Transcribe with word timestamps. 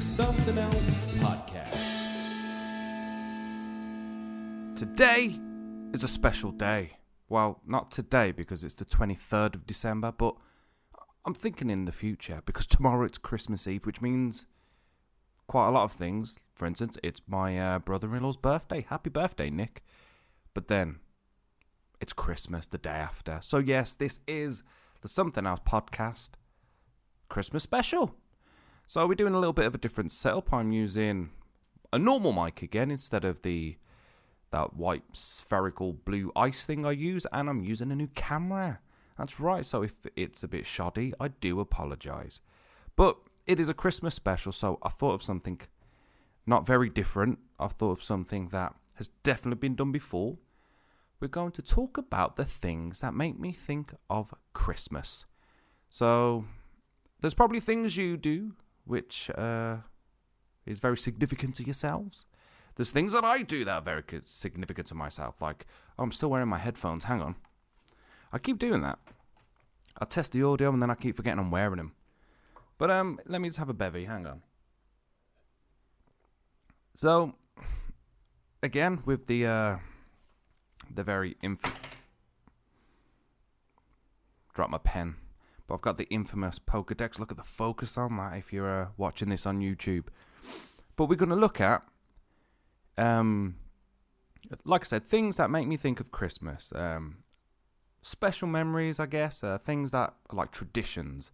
the 0.00 0.06
Something 0.06 0.56
Else 0.56 0.88
Podcast. 1.18 2.06
Today 4.74 5.38
is 5.92 6.02
a 6.02 6.08
special 6.08 6.52
day. 6.52 6.96
Well, 7.28 7.60
not 7.66 7.90
today 7.90 8.32
because 8.32 8.64
it's 8.64 8.72
the 8.72 8.86
23rd 8.86 9.56
of 9.56 9.66
December, 9.66 10.10
but 10.10 10.36
I'm 11.26 11.34
thinking 11.34 11.68
in 11.68 11.84
the 11.84 11.92
future 11.92 12.40
because 12.46 12.66
tomorrow 12.66 13.04
it's 13.04 13.18
Christmas 13.18 13.66
Eve, 13.66 13.84
which 13.84 14.00
means 14.00 14.46
quite 15.46 15.68
a 15.68 15.70
lot 15.70 15.84
of 15.84 15.92
things. 15.92 16.38
For 16.54 16.64
instance, 16.64 16.96
it's 17.02 17.20
my 17.26 17.58
uh, 17.58 17.78
brother 17.78 18.16
in 18.16 18.22
law's 18.22 18.38
birthday. 18.38 18.86
Happy 18.88 19.10
birthday, 19.10 19.50
Nick. 19.50 19.84
But 20.54 20.68
then 20.68 21.00
it's 22.00 22.14
Christmas 22.14 22.66
the 22.66 22.78
day 22.78 22.88
after. 22.88 23.40
So, 23.42 23.58
yes, 23.58 23.94
this 23.96 24.20
is 24.26 24.62
the 25.02 25.08
Something 25.08 25.46
Else 25.46 25.60
podcast 25.68 26.30
Christmas 27.28 27.62
special. 27.64 28.14
So, 28.90 29.06
we're 29.06 29.14
doing 29.14 29.34
a 29.34 29.38
little 29.38 29.52
bit 29.52 29.66
of 29.66 29.74
a 29.76 29.78
different 29.78 30.10
setup. 30.10 30.52
I'm 30.52 30.72
using 30.72 31.30
a 31.92 31.98
normal 32.00 32.32
mic 32.32 32.60
again 32.60 32.90
instead 32.90 33.24
of 33.24 33.42
the 33.42 33.76
that 34.50 34.74
white 34.74 35.04
spherical 35.12 35.92
blue 35.92 36.32
ice 36.34 36.64
thing 36.64 36.84
I 36.84 36.90
use, 36.90 37.24
and 37.32 37.48
I'm 37.48 37.62
using 37.62 37.92
a 37.92 37.94
new 37.94 38.08
camera. 38.16 38.80
That's 39.16 39.38
right, 39.38 39.64
so 39.64 39.84
if 39.84 39.92
it's 40.16 40.42
a 40.42 40.48
bit 40.48 40.66
shoddy, 40.66 41.14
I 41.20 41.28
do 41.28 41.60
apologise. 41.60 42.40
But 42.96 43.16
it 43.46 43.60
is 43.60 43.68
a 43.68 43.74
Christmas 43.74 44.16
special, 44.16 44.50
so 44.50 44.80
I 44.82 44.88
thought 44.88 45.14
of 45.14 45.22
something 45.22 45.60
not 46.44 46.66
very 46.66 46.88
different. 46.88 47.38
I've 47.60 47.74
thought 47.74 47.98
of 47.98 48.02
something 48.02 48.48
that 48.48 48.74
has 48.94 49.06
definitely 49.22 49.60
been 49.60 49.76
done 49.76 49.92
before. 49.92 50.36
We're 51.20 51.28
going 51.28 51.52
to 51.52 51.62
talk 51.62 51.96
about 51.96 52.34
the 52.34 52.44
things 52.44 53.02
that 53.02 53.14
make 53.14 53.38
me 53.38 53.52
think 53.52 53.94
of 54.10 54.34
Christmas. 54.52 55.26
So, 55.88 56.46
there's 57.20 57.34
probably 57.34 57.60
things 57.60 57.96
you 57.96 58.16
do 58.16 58.54
which 58.84 59.30
uh, 59.36 59.78
is 60.66 60.78
very 60.78 60.96
significant 60.96 61.56
to 61.56 61.64
yourselves. 61.64 62.26
There's 62.76 62.90
things 62.90 63.12
that 63.12 63.24
I 63.24 63.42
do 63.42 63.64
that 63.64 63.72
are 63.72 63.80
very 63.82 64.02
significant 64.22 64.88
to 64.88 64.94
myself. 64.94 65.42
Like, 65.42 65.66
oh, 65.98 66.04
I'm 66.04 66.12
still 66.12 66.30
wearing 66.30 66.48
my 66.48 66.58
headphones. 66.58 67.04
Hang 67.04 67.20
on. 67.20 67.36
I 68.32 68.38
keep 68.38 68.58
doing 68.58 68.80
that. 68.82 68.98
I 69.98 70.04
test 70.04 70.32
the 70.32 70.42
audio 70.42 70.72
and 70.72 70.80
then 70.80 70.90
I 70.90 70.94
keep 70.94 71.16
forgetting 71.16 71.40
I'm 71.40 71.50
wearing 71.50 71.76
them. 71.76 71.92
But 72.78 72.90
um, 72.90 73.18
let 73.26 73.40
me 73.40 73.48
just 73.48 73.58
have 73.58 73.68
a 73.68 73.74
bevy. 73.74 74.06
Hang 74.06 74.26
on. 74.26 74.42
So, 76.94 77.34
again 78.62 79.02
with 79.04 79.26
the 79.26 79.46
uh, 79.46 79.76
the 80.94 81.02
very 81.02 81.36
inf- 81.42 81.98
drop 84.54 84.70
my 84.70 84.78
pen. 84.78 85.16
But 85.70 85.76
I've 85.76 85.82
got 85.82 85.98
the 85.98 86.08
infamous 86.08 86.58
Pokedex. 86.58 87.20
Look 87.20 87.30
at 87.30 87.36
the 87.36 87.44
focus 87.44 87.96
on 87.96 88.16
that 88.16 88.36
if 88.36 88.52
you're 88.52 88.82
uh, 88.82 88.88
watching 88.96 89.28
this 89.28 89.46
on 89.46 89.60
YouTube. 89.60 90.06
But 90.96 91.04
we're 91.04 91.14
going 91.14 91.28
to 91.28 91.36
look 91.36 91.60
at 91.60 91.84
um, 92.98 93.54
like 94.64 94.80
I 94.80 94.84
said, 94.84 95.04
things 95.04 95.36
that 95.36 95.48
make 95.48 95.68
me 95.68 95.76
think 95.76 96.00
of 96.00 96.10
Christmas. 96.10 96.72
Um, 96.74 97.18
special 98.02 98.48
memories, 98.48 98.98
I 98.98 99.06
guess. 99.06 99.44
Uh, 99.44 99.58
things 99.58 99.92
that 99.92 100.12
are 100.30 100.36
like 100.36 100.50
traditions. 100.50 101.30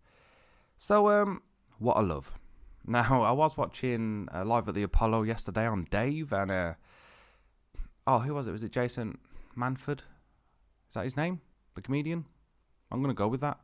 So, 0.77 1.09
um, 1.09 1.41
what 1.79 1.95
I 1.95 2.03
love. 2.03 2.33
Now, 2.89 3.23
I 3.23 3.33
was 3.33 3.57
watching 3.57 4.29
uh, 4.33 4.45
live 4.45 4.69
at 4.69 4.75
the 4.75 4.85
Apollo 4.85 5.23
yesterday 5.25 5.67
on 5.67 5.89
Dave, 5.91 6.33
and 6.33 6.53
uh, 6.53 6.75
oh, 8.07 8.21
who 8.21 8.33
was 8.35 8.47
it? 8.47 8.53
Was 8.53 8.63
it 8.63 8.71
Jason 8.71 9.19
Manford? 9.59 10.03
Is 10.89 10.95
that 10.95 11.03
his 11.03 11.17
name? 11.17 11.41
The 11.75 11.83
comedian? 11.83 12.27
I'm 12.93 13.01
gonna 13.01 13.13
go 13.13 13.27
with 13.27 13.41
that. 13.41 13.59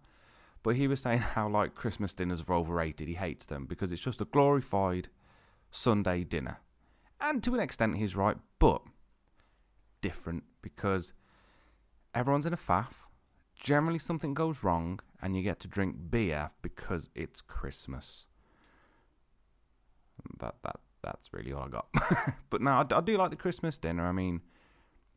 But 0.62 0.76
he 0.76 0.86
was 0.86 1.00
saying 1.00 1.18
how 1.18 1.48
like 1.48 1.74
Christmas 1.74 2.14
dinners 2.14 2.44
are 2.46 2.54
overrated. 2.54 3.08
He 3.08 3.14
hates 3.14 3.46
them 3.46 3.66
because 3.66 3.90
it's 3.90 4.02
just 4.02 4.20
a 4.20 4.24
glorified 4.24 5.08
Sunday 5.70 6.22
dinner. 6.24 6.58
And 7.20 7.42
to 7.44 7.54
an 7.54 7.60
extent, 7.60 7.98
he's 7.98 8.16
right, 8.16 8.36
but 8.58 8.82
different 10.00 10.44
because 10.60 11.12
everyone's 12.14 12.46
in 12.46 12.52
a 12.52 12.58
faff. 12.58 12.94
Generally, 13.54 14.00
something 14.00 14.34
goes 14.34 14.64
wrong, 14.64 14.98
and 15.20 15.36
you 15.36 15.42
get 15.42 15.60
to 15.60 15.68
drink 15.68 16.10
beer 16.10 16.50
because 16.62 17.08
it's 17.14 17.40
Christmas. 17.40 18.26
That 20.40 20.56
that 20.64 20.80
that's 21.02 21.32
really 21.32 21.52
all 21.52 21.64
I 21.64 21.68
got. 21.68 21.86
but 22.50 22.60
now 22.60 22.80
I, 22.80 22.96
I 22.96 23.00
do 23.00 23.16
like 23.16 23.30
the 23.30 23.36
Christmas 23.36 23.78
dinner. 23.78 24.06
I 24.06 24.12
mean, 24.12 24.40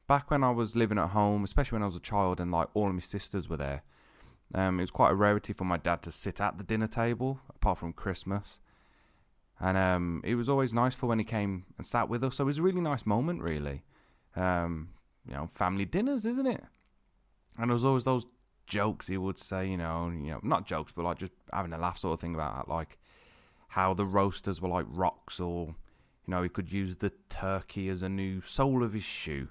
back 0.08 0.30
when 0.30 0.44
I 0.44 0.52
was 0.52 0.76
living 0.76 1.00
at 1.00 1.10
home, 1.10 1.44
especially 1.44 1.78
when 1.78 1.84
I 1.84 1.88
was 1.88 1.96
a 1.96 2.02
child, 2.02 2.40
and 2.40 2.52
like 2.52 2.68
all 2.74 2.88
of 2.88 2.94
my 2.94 3.02
sisters 3.02 3.50
were 3.50 3.58
there, 3.58 3.84
um, 4.54 4.80
it 4.80 4.84
was 4.84 4.92
quite 4.92 5.12
a 5.12 5.16
rarity 5.16 5.54
for 5.54 5.66
my 5.66 5.78
dad 5.78 6.02
to 6.04 6.12
sit 6.12 6.40
at 6.40 6.58
the 6.58 6.64
dinner 6.64 6.88
table, 6.88 7.40
apart 7.50 7.80
from 7.80 7.94
Christmas. 7.94 8.60
And 9.60 9.78
um, 9.78 10.22
it 10.24 10.36
was 10.36 10.50
always 10.50 10.74
nice 10.74 10.94
for 10.94 11.08
when 11.08 11.20
he 11.20 11.26
came 11.26 11.66
and 11.78 11.86
sat 11.86 12.10
with 12.10 12.24
us. 12.24 12.36
So 12.36 12.44
it 12.44 12.48
was 12.48 12.58
a 12.58 12.62
really 12.62 12.82
nice 12.82 13.06
moment, 13.06 13.42
really. 13.42 13.84
Um, 14.36 14.90
you 15.28 15.34
know, 15.34 15.50
family 15.54 15.86
dinners, 15.86 16.26
isn't 16.26 16.46
it? 16.46 16.64
And 17.58 17.70
there 17.70 17.74
was 17.74 17.86
always 17.86 18.04
those 18.04 18.26
jokes 18.68 19.08
he 19.08 19.18
would 19.18 19.40
say, 19.40 19.68
you 19.68 19.78
know, 19.78 20.10
you 20.10 20.32
know, 20.32 20.40
not 20.44 20.66
jokes, 20.66 20.92
but 20.96 21.06
like 21.06 21.20
just 21.20 21.32
having 21.54 21.74
a 21.74 21.78
laugh 21.78 21.98
sort 21.98 22.14
of 22.14 22.20
thing 22.20 22.36
about 22.36 22.68
that, 22.68 22.72
like 22.72 22.98
how 23.70 23.94
the 23.94 24.06
roasters 24.06 24.62
were 24.62 24.70
like 24.70 24.86
rocks, 24.90 25.40
or 25.40 25.76
you 26.28 26.32
know, 26.32 26.44
he 26.44 26.50
could 26.50 26.72
use 26.72 26.98
the 26.98 27.12
turkey 27.30 27.90
as 27.90 28.02
a 28.02 28.10
new 28.10 28.42
sole 28.42 28.84
of 28.84 28.94
his 28.94 29.04
shoe. 29.04 29.50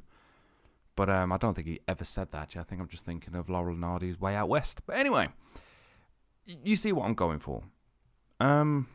But 0.97 1.11
um, 1.11 1.33
I 1.33 1.39
don't 1.39 1.55
think 1.55 1.67
he 1.67 1.81
ever 1.89 2.05
said 2.05 2.31
that. 2.33 2.57
I 2.57 2.63
think 2.63 2.81
I'm 2.81 2.89
just 2.89 3.05
thinking 3.05 3.35
of 3.35 3.51
Laurel 3.51 3.75
and 3.75 3.85
Hardy's 3.85 4.21
Way 4.21 4.37
Out 4.37 4.49
West. 4.49 4.83
But 4.87 4.97
anyway, 4.97 5.29
you 6.45 6.77
see 6.77 6.93
what 6.93 7.05
I'm 7.07 7.15
going 7.15 7.41
for. 7.41 7.65
Um, 8.41 8.89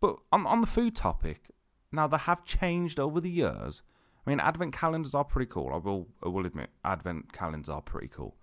but 0.00 0.16
on 0.32 0.46
on 0.46 0.60
the 0.60 0.66
food 0.66 0.96
topic, 0.96 1.50
now 1.92 2.06
they 2.06 2.16
have 2.16 2.44
changed 2.44 2.98
over 2.98 3.20
the 3.20 3.30
years. 3.30 3.82
I 4.26 4.30
mean, 4.30 4.40
advent 4.40 4.72
calendars 4.72 5.14
are 5.14 5.24
pretty 5.24 5.50
cool. 5.50 5.70
I 5.72 5.76
will 5.76 6.08
I 6.24 6.28
will 6.28 6.46
admit, 6.46 6.70
advent 6.84 7.32
calendars 7.32 7.68
are 7.68 7.82
pretty 7.82 8.08
cool. 8.08 8.36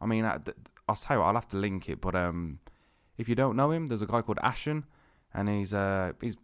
I 0.00 0.06
mean, 0.06 0.24
I, 0.24 0.36
will 0.36 0.96
you 1.10 1.18
what, 1.18 1.26
I'll 1.26 1.34
have 1.34 1.48
to 1.48 1.56
link 1.56 1.88
it. 1.88 2.00
But 2.00 2.14
um, 2.14 2.60
if 3.16 3.28
you 3.28 3.34
don't 3.34 3.56
know 3.56 3.70
him, 3.70 3.88
there's 3.88 4.02
a 4.02 4.06
guy 4.06 4.22
called 4.22 4.38
Ashen, 4.42 4.84
and 5.32 5.48
he's 5.48 5.72
uh 5.72 6.12
he's 6.20 6.36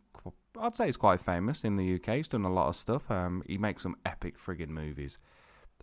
I'd 0.58 0.74
say 0.74 0.86
he's 0.86 0.96
quite 0.96 1.20
famous 1.20 1.64
in 1.64 1.76
the 1.76 1.94
UK. 1.94 2.16
He's 2.16 2.28
done 2.28 2.44
a 2.44 2.52
lot 2.52 2.68
of 2.68 2.76
stuff. 2.76 3.10
Um, 3.10 3.42
he 3.46 3.58
makes 3.58 3.82
some 3.82 3.96
epic 4.04 4.36
friggin' 4.38 4.68
movies. 4.68 5.18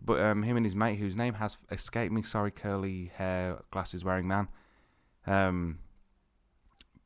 But 0.06 0.19
um, 0.19 0.44
him 0.44 0.58
and 0.58 0.66
his 0.66 0.75
mate, 0.75 1.00
whose 1.00 1.16
name 1.16 1.36
has 1.36 1.58
escaped 1.72 2.12
me, 2.12 2.24
sorry, 2.24 2.52
curly 2.52 3.12
hair, 3.16 3.59
glasses 3.72 4.03
wearing 4.03 4.28
man. 4.28 4.50
Um, 5.25 5.80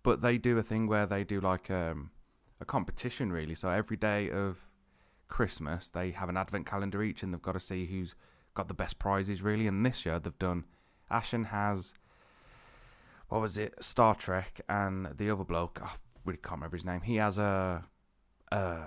but 0.02 0.22
they 0.22 0.38
do 0.38 0.58
a 0.58 0.64
thing 0.64 0.88
where 0.88 1.06
they 1.06 1.24
do 1.24 1.40
like 1.40 1.70
um, 1.70 2.12
a 2.60 2.66
competition 2.66 3.32
really. 3.32 3.54
So 3.54 3.70
every 3.70 3.98
day 3.98 4.32
of 4.32 4.66
Christmas, 5.28 5.90
they 5.90 6.12
have 6.12 6.30
an 6.30 6.38
advent 6.38 6.66
calendar 6.66 7.04
each, 7.04 7.22
and 7.22 7.34
they've 7.34 7.42
got 7.42 7.54
to 7.54 7.60
see 7.60 7.86
who's 7.86 8.16
got 8.56 8.68
the 8.68 8.74
best 8.74 8.98
prizes 8.98 9.42
really. 9.44 9.68
And 9.68 9.86
this 9.86 10.06
year 10.06 10.20
they've 10.20 10.40
done. 10.40 10.66
Ashen 11.12 11.46
has 11.46 11.94
what 13.30 13.42
was 13.42 13.58
it? 13.58 13.74
Star 13.84 14.16
Trek, 14.16 14.62
and 14.70 15.08
the 15.18 15.30
other 15.30 15.44
bloke, 15.44 15.80
I 15.84 15.92
really 16.26 16.38
can't 16.38 16.56
remember 16.56 16.78
his 16.78 16.86
name. 16.86 17.02
He 17.02 17.16
has 17.18 17.38
a, 17.38 17.84
a 18.52 18.80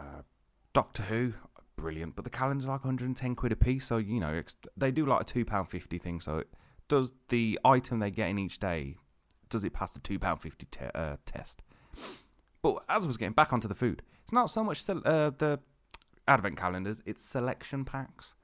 Doctor 0.73 1.03
Who, 1.05 1.35
brilliant. 1.81 2.17
But 2.17 2.25
the 2.25 2.31
calendar's 2.31 2.67
are 2.67 2.73
like 2.73 2.85
110 2.85 3.35
quid 3.35 3.53
a 3.53 3.57
piece, 3.57 3.87
so 3.87 3.97
you 3.97 4.21
know 4.21 4.43
they 4.77 4.91
do 4.91 5.07
like 5.07 5.23
a 5.23 5.25
two 5.25 5.45
pound 5.45 5.69
fifty 5.69 5.99
thing. 5.99 6.21
So 6.21 6.45
does 6.89 7.13
the 7.29 7.59
item 7.65 7.99
they 7.99 8.11
get 8.11 8.29
in 8.29 8.39
each 8.39 8.59
day 8.59 8.97
does 9.51 9.65
it 9.65 9.73
pass 9.73 9.93
the 9.93 9.99
two 9.99 10.19
pound 10.19 10.41
fifty 10.41 10.67
te- 10.71 10.87
uh, 10.95 11.17
test? 11.27 11.63
But 12.63 12.85
as 12.89 13.05
I 13.05 13.07
was 13.07 13.17
getting 13.17 13.35
back 13.35 13.53
onto 13.53 13.69
the 13.69 13.75
food, 13.75 14.03
it's 14.23 14.33
not 14.33 14.51
so 14.51 14.65
much 14.65 14.89
uh, 14.89 15.31
the 15.37 15.61
advent 16.27 16.57
calendars; 16.57 17.03
it's 17.05 17.23
selection 17.23 17.85
packs. 17.85 18.35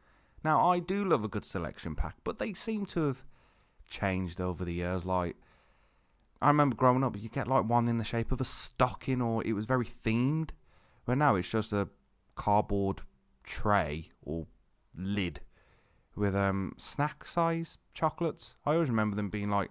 Now 0.45 0.69
I 0.69 0.81
do 0.81 1.05
love 1.05 1.25
a 1.25 1.29
good 1.29 1.45
selection 1.45 1.95
pack, 1.95 2.17
but 2.25 2.39
they 2.39 2.53
seem 2.53 2.87
to 2.87 3.07
have 3.07 3.25
changed 3.89 4.41
over 4.41 4.65
the 4.65 4.75
years. 4.75 5.05
Like 5.05 5.37
I 6.43 6.49
remember 6.49 6.77
growing 6.77 7.05
up, 7.05 7.17
you 7.17 7.29
get 7.29 7.49
like 7.49 7.69
one 7.69 7.89
in 7.89 7.99
the 7.99 8.05
shape 8.05 8.33
of 8.33 8.41
a 8.41 8.45
stocking, 8.45 9.23
or 9.23 9.45
it 9.45 9.55
was 9.55 9.65
very 9.65 9.87
themed. 9.87 10.51
But 11.05 11.19
now 11.19 11.37
it's 11.37 11.49
just 11.49 11.73
a 11.73 11.89
cardboard 12.35 13.03
tray 13.47 14.11
or 14.23 14.47
lid 14.95 15.41
with 16.15 16.35
um 16.35 16.75
snack 16.77 17.27
size 17.27 17.79
chocolates. 17.95 18.55
I 18.65 18.75
always 18.75 18.89
remember 18.89 19.17
them 19.17 19.31
being 19.31 19.51
like 19.51 19.71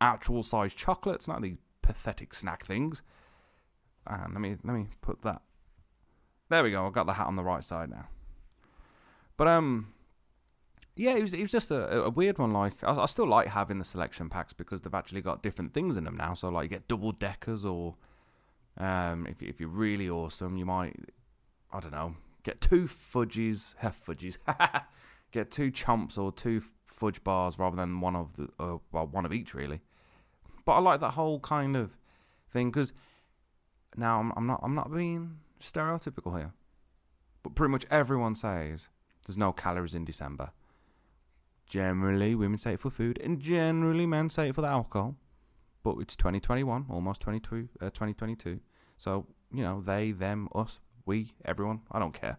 actual 0.00 0.42
size 0.42 0.72
chocolates, 0.72 1.28
not 1.28 1.42
these 1.42 1.56
pathetic 1.82 2.34
snack 2.34 2.64
things. 2.64 3.02
And 4.06 4.32
let 4.32 4.40
me 4.40 4.56
let 4.64 4.74
me 4.74 4.88
put 5.02 5.22
that. 5.22 5.42
There 6.48 6.62
we 6.62 6.70
go. 6.70 6.86
I've 6.86 6.92
got 6.92 7.06
the 7.06 7.14
hat 7.14 7.26
on 7.26 7.36
the 7.36 7.44
right 7.44 7.64
side 7.64 7.90
now. 7.90 8.08
But 9.36 9.48
um, 9.48 9.92
yeah, 10.96 11.16
it 11.16 11.22
was 11.22 11.34
it 11.34 11.42
was 11.42 11.50
just 11.50 11.70
a, 11.70 12.02
a 12.02 12.10
weird 12.10 12.38
one. 12.38 12.52
Like 12.52 12.82
I, 12.82 12.94
I 12.94 13.06
still 13.06 13.28
like 13.28 13.48
having 13.48 13.78
the 13.78 13.84
selection 13.84 14.28
packs 14.28 14.52
because 14.52 14.80
they've 14.80 14.94
actually 14.94 15.22
got 15.22 15.42
different 15.42 15.72
things 15.72 15.96
in 15.96 16.04
them 16.04 16.16
now. 16.16 16.34
So 16.34 16.48
like 16.48 16.64
you 16.64 16.68
get 16.68 16.88
double 16.88 17.12
deckers, 17.12 17.64
or 17.64 17.96
um, 18.76 19.26
if 19.26 19.42
if 19.42 19.60
you're 19.60 19.68
really 19.68 20.10
awesome, 20.10 20.56
you 20.56 20.66
might 20.66 20.96
I 21.72 21.80
don't 21.80 21.92
know 21.92 22.16
get 22.44 22.60
two 22.60 22.86
fudges, 22.88 23.74
fudges, 23.92 24.38
get 25.32 25.50
two 25.50 25.70
Chomps 25.70 26.18
or 26.18 26.32
two 26.32 26.62
fudge 26.86 27.22
bars 27.24 27.58
rather 27.58 27.76
than 27.76 28.00
one 28.00 28.16
of 28.16 28.36
the 28.36 28.48
uh, 28.58 28.78
well 28.92 29.06
one 29.06 29.24
of 29.26 29.32
each 29.32 29.54
really. 29.54 29.80
But 30.64 30.72
I 30.72 30.78
like 30.80 31.00
that 31.00 31.12
whole 31.12 31.40
kind 31.40 31.76
of 31.76 31.98
thing 32.50 32.70
because 32.70 32.92
Now 33.96 34.20
I'm, 34.20 34.32
I'm 34.36 34.46
not 34.46 34.60
I'm 34.62 34.74
not 34.74 34.92
being 34.92 35.38
stereotypical 35.60 36.36
here, 36.38 36.52
but 37.42 37.54
pretty 37.54 37.70
much 37.72 37.86
everyone 37.90 38.34
says 38.34 38.88
there's 39.26 39.38
no 39.38 39.52
calories 39.52 39.94
in 39.94 40.04
December. 40.04 40.50
Generally, 41.66 42.34
women 42.34 42.58
say 42.58 42.74
it 42.74 42.80
for 42.80 42.90
food, 42.90 43.18
and 43.22 43.40
generally 43.40 44.06
men 44.06 44.30
say 44.30 44.48
it 44.48 44.54
for 44.54 44.62
the 44.62 44.68
alcohol. 44.68 45.16
But 45.82 45.96
it's 46.00 46.16
2021, 46.16 46.86
almost 46.90 47.22
22, 47.22 47.68
uh, 47.80 47.86
2022. 47.86 48.60
So 48.96 49.26
you 49.52 49.62
know, 49.62 49.80
they, 49.80 50.12
them, 50.12 50.48
us, 50.54 50.80
we, 51.06 51.32
everyone. 51.44 51.80
I 51.90 51.98
don't 51.98 52.14
care. 52.14 52.38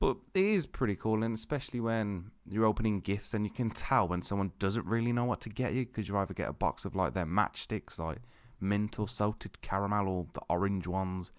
But 0.00 0.18
it 0.32 0.44
is 0.44 0.66
pretty 0.66 0.94
cool, 0.94 1.24
and 1.24 1.36
especially 1.36 1.80
when 1.80 2.30
you're 2.48 2.64
opening 2.64 3.00
gifts 3.00 3.34
and 3.34 3.44
you 3.44 3.50
can 3.50 3.70
tell 3.70 4.06
when 4.06 4.22
someone 4.22 4.52
doesn't 4.60 4.86
really 4.86 5.12
know 5.12 5.24
what 5.24 5.40
to 5.40 5.48
get 5.48 5.72
you 5.72 5.86
because 5.86 6.08
you 6.08 6.16
either 6.16 6.34
get 6.34 6.48
a 6.48 6.52
box 6.52 6.84
of 6.84 6.94
like 6.94 7.14
their 7.14 7.26
matchsticks, 7.26 7.98
like 7.98 8.18
mint 8.60 8.98
or 8.98 9.08
salted 9.08 9.60
caramel, 9.60 10.08
or 10.08 10.26
the 10.34 10.40
orange 10.48 10.86
ones, 10.86 11.32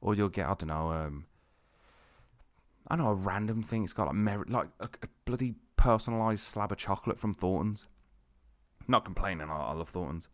or 0.00 0.14
you'll 0.14 0.28
get 0.28 0.46
I 0.46 0.54
don't 0.54 0.68
know, 0.68 0.92
um, 0.92 1.26
I 2.86 2.94
know 2.94 3.08
a 3.08 3.14
random 3.14 3.64
thing. 3.64 3.82
It's 3.82 3.92
got 3.92 4.06
like 4.06 4.14
merit, 4.14 4.50
like 4.50 4.68
a, 4.78 4.88
a 5.02 5.08
bloody 5.24 5.54
personalised 5.76 6.40
slab 6.40 6.70
of 6.70 6.78
chocolate 6.78 7.18
from 7.18 7.34
Thornton's. 7.34 7.88
Not 8.86 9.04
complaining, 9.04 9.50
I, 9.50 9.56
I 9.56 9.72
love 9.72 9.88
Thornton's, 9.88 10.28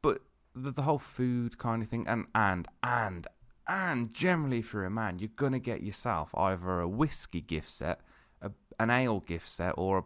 but 0.00 0.22
the, 0.54 0.70
the 0.70 0.82
whole 0.82 0.98
food 0.98 1.58
kind 1.58 1.82
of 1.82 1.88
thing, 1.90 2.06
and 2.08 2.26
and 2.34 2.66
and 2.82 3.26
and 3.70 4.12
generally, 4.12 4.58
if 4.58 4.72
you're 4.72 4.84
a 4.84 4.90
man, 4.90 5.20
you're 5.20 5.30
gonna 5.36 5.60
get 5.60 5.80
yourself 5.80 6.34
either 6.34 6.80
a 6.80 6.88
whiskey 6.88 7.40
gift 7.40 7.70
set, 7.70 8.00
a, 8.42 8.50
an 8.80 8.90
ale 8.90 9.20
gift 9.20 9.48
set, 9.48 9.74
or 9.76 9.98
a 9.98 10.04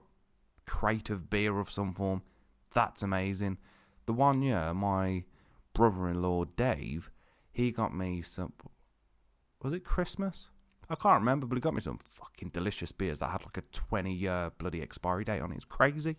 crate 0.66 1.08
of 1.08 1.30
beer 1.30 1.58
of 1.58 1.70
some 1.70 1.94
form. 1.94 2.20
That's 2.74 3.02
amazing. 3.02 3.56
The 4.04 4.12
one 4.12 4.42
year, 4.42 4.74
my 4.74 5.24
brother-in-law 5.72 6.44
Dave, 6.56 7.10
he 7.52 7.70
got 7.70 7.96
me 7.96 8.20
some. 8.20 8.52
Was 9.62 9.72
it 9.72 9.82
Christmas? 9.82 10.50
I 10.90 10.94
can't 10.94 11.20
remember, 11.20 11.46
but 11.46 11.54
he 11.54 11.62
got 11.62 11.72
me 11.72 11.80
some 11.80 12.00
fucking 12.10 12.50
delicious 12.50 12.92
beers 12.92 13.20
that 13.20 13.30
had 13.30 13.46
like 13.46 13.56
a 13.56 13.62
20-year 13.94 14.52
bloody 14.58 14.82
expiry 14.82 15.24
date 15.24 15.40
on 15.40 15.52
it. 15.52 15.56
It's 15.56 15.64
crazy. 15.64 16.16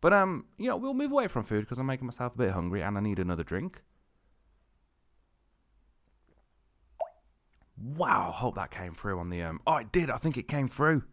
But 0.00 0.12
um, 0.12 0.46
you 0.56 0.68
know, 0.68 0.76
we'll 0.76 0.94
move 0.94 1.12
away 1.12 1.28
from 1.28 1.44
food 1.44 1.60
because 1.60 1.78
I'm 1.78 1.86
making 1.86 2.06
myself 2.06 2.34
a 2.34 2.38
bit 2.38 2.50
hungry 2.50 2.82
and 2.82 2.98
I 2.98 3.00
need 3.00 3.20
another 3.20 3.44
drink. 3.44 3.82
Wow, 7.80 8.32
hope 8.32 8.56
that 8.56 8.70
came 8.70 8.94
through 8.94 9.20
on 9.20 9.30
the 9.30 9.42
um. 9.42 9.60
Oh, 9.66 9.76
it 9.76 9.92
did. 9.92 10.10
I 10.10 10.16
think 10.16 10.36
it 10.36 10.48
came 10.48 10.68
through. 10.68 11.04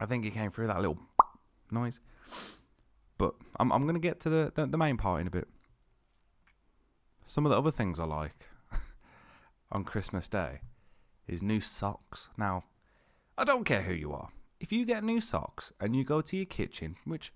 I 0.00 0.06
think 0.06 0.24
it 0.24 0.34
came 0.34 0.50
through 0.50 0.68
that 0.68 0.80
little 0.80 0.98
noise. 1.70 2.00
But 3.18 3.34
I'm 3.58 3.72
I'm 3.72 3.86
gonna 3.86 3.98
get 3.98 4.20
to 4.20 4.30
the, 4.30 4.52
the, 4.54 4.66
the 4.66 4.78
main 4.78 4.96
part 4.96 5.20
in 5.20 5.26
a 5.26 5.30
bit. 5.30 5.48
Some 7.24 7.46
of 7.46 7.50
the 7.50 7.58
other 7.58 7.70
things 7.70 7.98
I 7.98 8.04
like 8.04 8.48
on 9.72 9.84
Christmas 9.84 10.28
Day 10.28 10.60
is 11.26 11.42
new 11.42 11.60
socks. 11.60 12.28
Now, 12.36 12.64
I 13.38 13.44
don't 13.44 13.64
care 13.64 13.82
who 13.82 13.94
you 13.94 14.12
are. 14.12 14.28
If 14.60 14.70
you 14.72 14.84
get 14.84 15.02
new 15.02 15.20
socks 15.20 15.72
and 15.80 15.96
you 15.96 16.04
go 16.04 16.20
to 16.20 16.36
your 16.36 16.46
kitchen, 16.46 16.96
which 17.04 17.32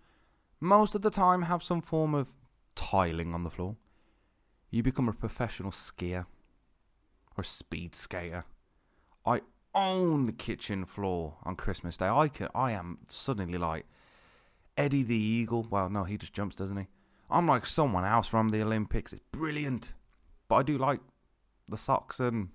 most 0.61 0.95
of 0.95 1.03
the 1.03 1.11
time 1.11 1.43
have 1.43 1.63
some 1.63 1.81
form 1.81 2.15
of 2.15 2.29
tiling 2.75 3.35
on 3.35 3.43
the 3.43 3.51
floor, 3.51 3.77
you 4.71 4.83
become 4.83 5.09
a 5.09 5.13
professional 5.13 5.71
skier 5.71 6.27
or 7.37 7.45
speed 7.45 7.95
skater. 7.95 8.45
I 9.25 9.43
own 9.75 10.25
the 10.25 10.33
kitchen 10.33 10.85
floor 10.85 11.37
on 11.45 11.57
Christmas 11.57 11.97
Day. 11.97 12.09
I 12.09 12.29
can, 12.29 12.49
I 12.55 12.73
am 12.73 12.99
suddenly 13.09 13.59
like 13.59 13.87
Eddie 14.77 15.03
the 15.03 15.17
Eagle. 15.17 15.67
Well, 15.69 15.91
no, 15.91 16.05
he 16.05 16.17
just 16.17 16.33
jumps, 16.33 16.57
doesn't 16.57 16.77
he? 16.77 16.87
I'm 17.31 17.47
like 17.47 17.67
someone 17.67 18.05
else 18.05 18.29
from 18.29 18.51
the 18.51 18.63
Olympics. 18.63 19.13
It's 19.13 19.23
brilliant. 19.33 19.93
But 20.49 20.57
I 20.57 20.63
do 20.63 20.79
like 20.79 21.01
the 21.69 21.77
socks 21.77 22.21
and 22.21 22.51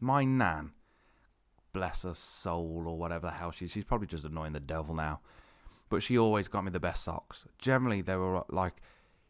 my 0.00 0.24
nan, 0.24 0.72
bless 1.72 2.02
her 2.02 2.14
soul 2.14 2.84
or 2.86 2.96
whatever 2.96 3.26
the 3.28 3.32
hell 3.32 3.50
she's. 3.50 3.70
She's 3.70 3.84
probably 3.84 4.06
just 4.06 4.24
annoying 4.24 4.52
the 4.52 4.60
devil 4.60 4.94
now. 4.94 5.20
But 5.88 6.02
she 6.02 6.16
always 6.16 6.48
got 6.48 6.64
me 6.64 6.70
the 6.70 6.80
best 6.80 7.04
socks. 7.04 7.44
Generally, 7.58 8.02
they 8.02 8.16
were 8.16 8.38
uh, 8.38 8.42
like, 8.48 8.74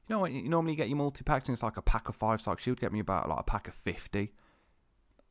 you 0.07 0.15
know 0.15 0.21
what? 0.21 0.33
You 0.33 0.49
normally 0.49 0.77
get 0.77 0.89
your 0.89 0.99
multi 0.99 1.25
packs 1.25 1.49
and 1.49 1.55
it's 1.55 1.63
like 1.63 1.77
a 1.77 1.83
pack 1.83 2.09
of 2.09 2.17
five 2.17 2.41
socks. 2.41 2.63
She 2.63 2.71
would 2.71 2.81
get 2.81 2.93
me 2.93 3.01
about 3.01 3.29
like 3.29 3.41
a 3.41 3.45
pack 3.45 3.69
of 3.69 3.75
fifty. 3.75 4.33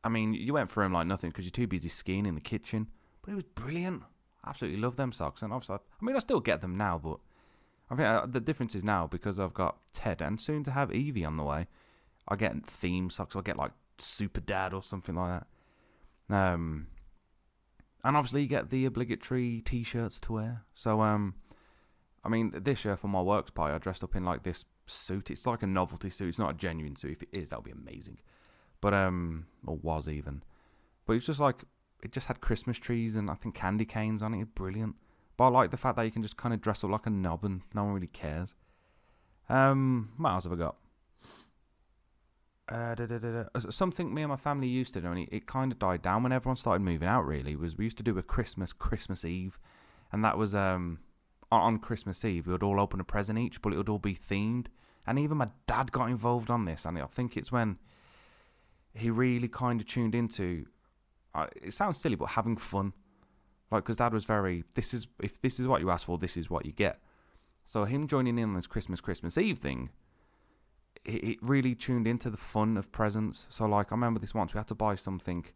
I 0.04 0.08
mean, 0.08 0.34
you 0.34 0.52
went 0.52 0.70
for 0.70 0.82
him 0.82 0.92
like 0.92 1.06
nothing 1.06 1.30
because 1.30 1.44
you're 1.44 1.52
too 1.52 1.66
busy 1.66 1.88
skiing 1.88 2.26
in 2.26 2.34
the 2.34 2.40
kitchen. 2.40 2.88
But 3.22 3.32
it 3.32 3.36
was 3.36 3.44
brilliant. 3.44 4.02
Absolutely 4.46 4.80
love 4.80 4.96
them 4.96 5.12
socks, 5.12 5.42
and 5.42 5.52
obviously, 5.52 5.76
I 5.76 6.04
mean, 6.04 6.16
I 6.16 6.18
still 6.18 6.40
get 6.40 6.60
them 6.60 6.76
now, 6.76 7.00
but 7.02 7.18
I 7.90 7.94
think 7.94 8.08
uh, 8.08 8.26
the 8.26 8.40
difference 8.40 8.74
is 8.74 8.82
now 8.82 9.06
because 9.06 9.38
I've 9.38 9.54
got 9.54 9.76
Ted 9.92 10.20
and 10.20 10.40
soon 10.40 10.64
to 10.64 10.72
have 10.72 10.92
Evie 10.92 11.24
on 11.24 11.36
the 11.36 11.44
way. 11.44 11.68
I 12.26 12.36
get 12.36 12.66
theme 12.66 13.10
socks. 13.10 13.36
I 13.36 13.40
get 13.42 13.56
like 13.56 13.72
Super 13.98 14.40
Dad 14.40 14.72
or 14.72 14.82
something 14.82 15.14
like 15.14 15.42
that. 16.28 16.34
Um, 16.34 16.86
and 18.04 18.16
obviously 18.16 18.42
you 18.42 18.48
get 18.48 18.70
the 18.70 18.86
obligatory 18.86 19.60
T-shirts 19.64 20.18
to 20.20 20.32
wear. 20.32 20.62
So 20.74 21.02
um, 21.02 21.34
I 22.24 22.28
mean, 22.28 22.52
this 22.54 22.84
year 22.84 22.96
for 22.96 23.08
my 23.08 23.20
works 23.20 23.50
party, 23.50 23.74
I 23.74 23.78
dressed 23.78 24.02
up 24.02 24.16
in 24.16 24.24
like 24.24 24.42
this 24.42 24.64
suit. 24.86 25.30
It's 25.30 25.46
like 25.46 25.62
a 25.62 25.66
novelty 25.66 26.10
suit. 26.10 26.28
It's 26.28 26.38
not 26.38 26.50
a 26.50 26.58
genuine 26.58 26.96
suit. 26.96 27.12
If 27.12 27.22
it 27.22 27.28
is, 27.32 27.50
that 27.50 27.58
would 27.58 27.64
be 27.64 27.70
amazing. 27.72 28.18
But 28.82 28.92
um, 28.92 29.46
or 29.66 29.76
was 29.76 30.08
even. 30.08 30.42
But 31.06 31.14
it's 31.14 31.26
just 31.26 31.40
like 31.40 31.64
it 32.02 32.12
just 32.12 32.26
had 32.26 32.42
Christmas 32.42 32.76
trees 32.76 33.16
and 33.16 33.30
I 33.30 33.34
think 33.34 33.54
candy 33.54 33.86
canes 33.86 34.22
on 34.22 34.34
it. 34.34 34.54
Brilliant. 34.54 34.96
But 35.38 35.44
I 35.44 35.48
like 35.48 35.70
the 35.70 35.78
fact 35.78 35.96
that 35.96 36.02
you 36.02 36.10
can 36.10 36.22
just 36.22 36.36
kind 36.36 36.52
of 36.52 36.60
dress 36.60 36.84
up 36.84 36.90
like 36.90 37.06
a 37.06 37.10
knob 37.10 37.44
and 37.44 37.62
no 37.72 37.84
one 37.84 37.94
really 37.94 38.08
cares. 38.08 38.54
Um, 39.48 40.10
what 40.18 40.30
else 40.30 40.44
have 40.44 40.52
I 40.52 40.56
got? 40.56 40.76
Uh, 42.68 42.94
da, 42.94 43.06
da, 43.06 43.18
da, 43.18 43.70
Something 43.70 44.14
me 44.14 44.22
and 44.22 44.30
my 44.30 44.36
family 44.36 44.68
used 44.68 44.94
to 44.94 45.00
do, 45.00 45.08
and 45.08 45.18
it, 45.18 45.28
it 45.30 45.46
kind 45.46 45.72
of 45.72 45.78
died 45.78 46.00
down 46.00 46.22
when 46.22 46.32
everyone 46.32 46.56
started 46.56 46.82
moving 46.82 47.08
out. 47.08 47.26
Really, 47.26 47.54
was 47.56 47.76
we 47.76 47.84
used 47.84 47.98
to 47.98 48.02
do 48.02 48.16
a 48.18 48.22
Christmas 48.22 48.72
Christmas 48.72 49.24
Eve, 49.24 49.58
and 50.10 50.24
that 50.24 50.38
was 50.38 50.54
um 50.54 51.00
on 51.50 51.78
Christmas 51.78 52.24
Eve 52.24 52.46
we 52.46 52.52
would 52.52 52.62
all 52.62 52.80
open 52.80 53.00
a 53.00 53.04
present 53.04 53.38
each, 53.38 53.60
but 53.60 53.72
it 53.72 53.76
would 53.76 53.88
all 53.88 53.98
be 53.98 54.14
themed. 54.14 54.66
And 55.06 55.18
even 55.18 55.36
my 55.36 55.48
dad 55.66 55.92
got 55.92 56.08
involved 56.08 56.50
on 56.50 56.64
this, 56.64 56.84
and 56.84 56.98
I 56.98 57.06
think 57.06 57.36
it's 57.36 57.52
when 57.52 57.78
he 58.94 59.10
really 59.10 59.48
kind 59.48 59.80
of 59.80 59.86
tuned 59.86 60.14
into. 60.14 60.66
Uh, 61.34 61.46
it 61.60 61.72
sounds 61.72 61.98
silly, 61.98 62.14
but 62.14 62.30
having 62.30 62.56
fun, 62.56 62.92
like 63.70 63.84
because 63.84 63.96
dad 63.96 64.12
was 64.12 64.24
very. 64.24 64.64
This 64.74 64.92
is 64.92 65.06
if 65.20 65.40
this 65.40 65.58
is 65.58 65.66
what 65.66 65.80
you 65.80 65.90
ask 65.90 66.06
for, 66.06 66.18
this 66.18 66.36
is 66.36 66.50
what 66.50 66.66
you 66.66 66.72
get. 66.72 67.00
So 67.64 67.84
him 67.84 68.06
joining 68.06 68.38
in 68.38 68.50
on 68.50 68.54
this 68.54 68.66
Christmas 68.66 69.00
Christmas 69.00 69.38
Eve 69.38 69.58
thing, 69.58 69.90
it, 71.04 71.24
it 71.24 71.38
really 71.40 71.74
tuned 71.74 72.06
into 72.06 72.28
the 72.28 72.36
fun 72.36 72.76
of 72.76 72.92
presents. 72.92 73.46
So 73.48 73.66
like 73.66 73.92
I 73.92 73.94
remember 73.94 74.20
this 74.20 74.34
once 74.34 74.52
we 74.52 74.58
had 74.58 74.68
to 74.68 74.74
buy 74.74 74.94
something 74.94 75.46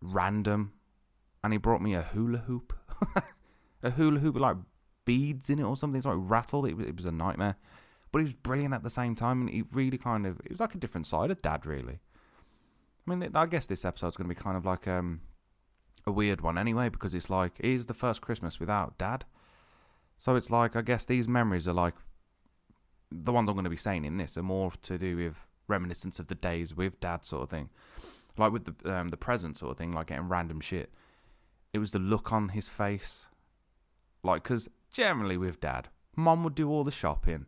random, 0.00 0.72
and 1.44 1.52
he 1.52 1.58
brought 1.58 1.82
me 1.82 1.94
a 1.94 2.02
hula 2.02 2.38
hoop, 2.38 2.72
a 3.82 3.90
hula 3.90 4.20
hoop 4.20 4.34
with 4.34 4.42
like 4.42 4.56
beads 5.04 5.50
in 5.50 5.58
it 5.58 5.64
or 5.64 5.76
something. 5.76 5.98
It's 5.98 6.06
like 6.06 6.16
rattled. 6.18 6.66
It 6.66 6.80
it 6.80 6.96
was 6.96 7.06
a 7.06 7.12
nightmare, 7.12 7.56
but 8.10 8.20
he 8.20 8.24
was 8.24 8.34
brilliant 8.34 8.74
at 8.74 8.82
the 8.82 8.90
same 8.90 9.14
time, 9.14 9.42
and 9.42 9.50
he 9.50 9.64
really 9.72 9.98
kind 9.98 10.26
of 10.26 10.40
it 10.44 10.50
was 10.50 10.60
like 10.60 10.74
a 10.74 10.78
different 10.78 11.06
side 11.06 11.30
of 11.30 11.42
dad 11.42 11.66
really. 11.66 12.00
I 13.06 13.14
mean, 13.14 13.30
I 13.34 13.46
guess 13.46 13.66
this 13.66 13.84
episode's 13.84 14.16
going 14.16 14.28
to 14.28 14.34
be 14.34 14.40
kind 14.40 14.56
of 14.56 14.64
like 14.64 14.86
um, 14.86 15.20
a 16.06 16.12
weird 16.12 16.40
one 16.40 16.56
anyway, 16.58 16.88
because 16.88 17.14
it's 17.14 17.30
like, 17.30 17.52
is 17.58 17.86
the 17.86 17.94
first 17.94 18.20
Christmas 18.20 18.60
without 18.60 18.96
Dad. 18.98 19.24
So 20.18 20.36
it's 20.36 20.50
like, 20.50 20.76
I 20.76 20.82
guess 20.82 21.04
these 21.04 21.26
memories 21.26 21.66
are 21.66 21.72
like, 21.72 21.94
the 23.10 23.32
ones 23.32 23.48
I'm 23.48 23.54
going 23.54 23.64
to 23.64 23.70
be 23.70 23.76
saying 23.76 24.04
in 24.04 24.16
this 24.16 24.36
are 24.36 24.42
more 24.42 24.72
to 24.82 24.98
do 24.98 25.16
with 25.16 25.34
reminiscence 25.68 26.18
of 26.18 26.28
the 26.28 26.34
days 26.34 26.74
with 26.74 27.00
Dad, 27.00 27.24
sort 27.24 27.42
of 27.42 27.50
thing. 27.50 27.70
Like 28.38 28.52
with 28.52 28.64
the 28.64 28.94
um, 28.94 29.08
the 29.08 29.16
present 29.16 29.58
sort 29.58 29.72
of 29.72 29.78
thing, 29.78 29.92
like 29.92 30.06
getting 30.06 30.28
random 30.28 30.60
shit. 30.60 30.90
It 31.72 31.78
was 31.78 31.90
the 31.90 31.98
look 31.98 32.32
on 32.32 32.50
his 32.50 32.68
face, 32.68 33.26
like 34.22 34.42
because 34.42 34.68
generally 34.90 35.36
with 35.36 35.60
Dad, 35.60 35.88
Mom 36.16 36.42
would 36.44 36.54
do 36.54 36.70
all 36.70 36.84
the 36.84 36.90
shopping, 36.90 37.46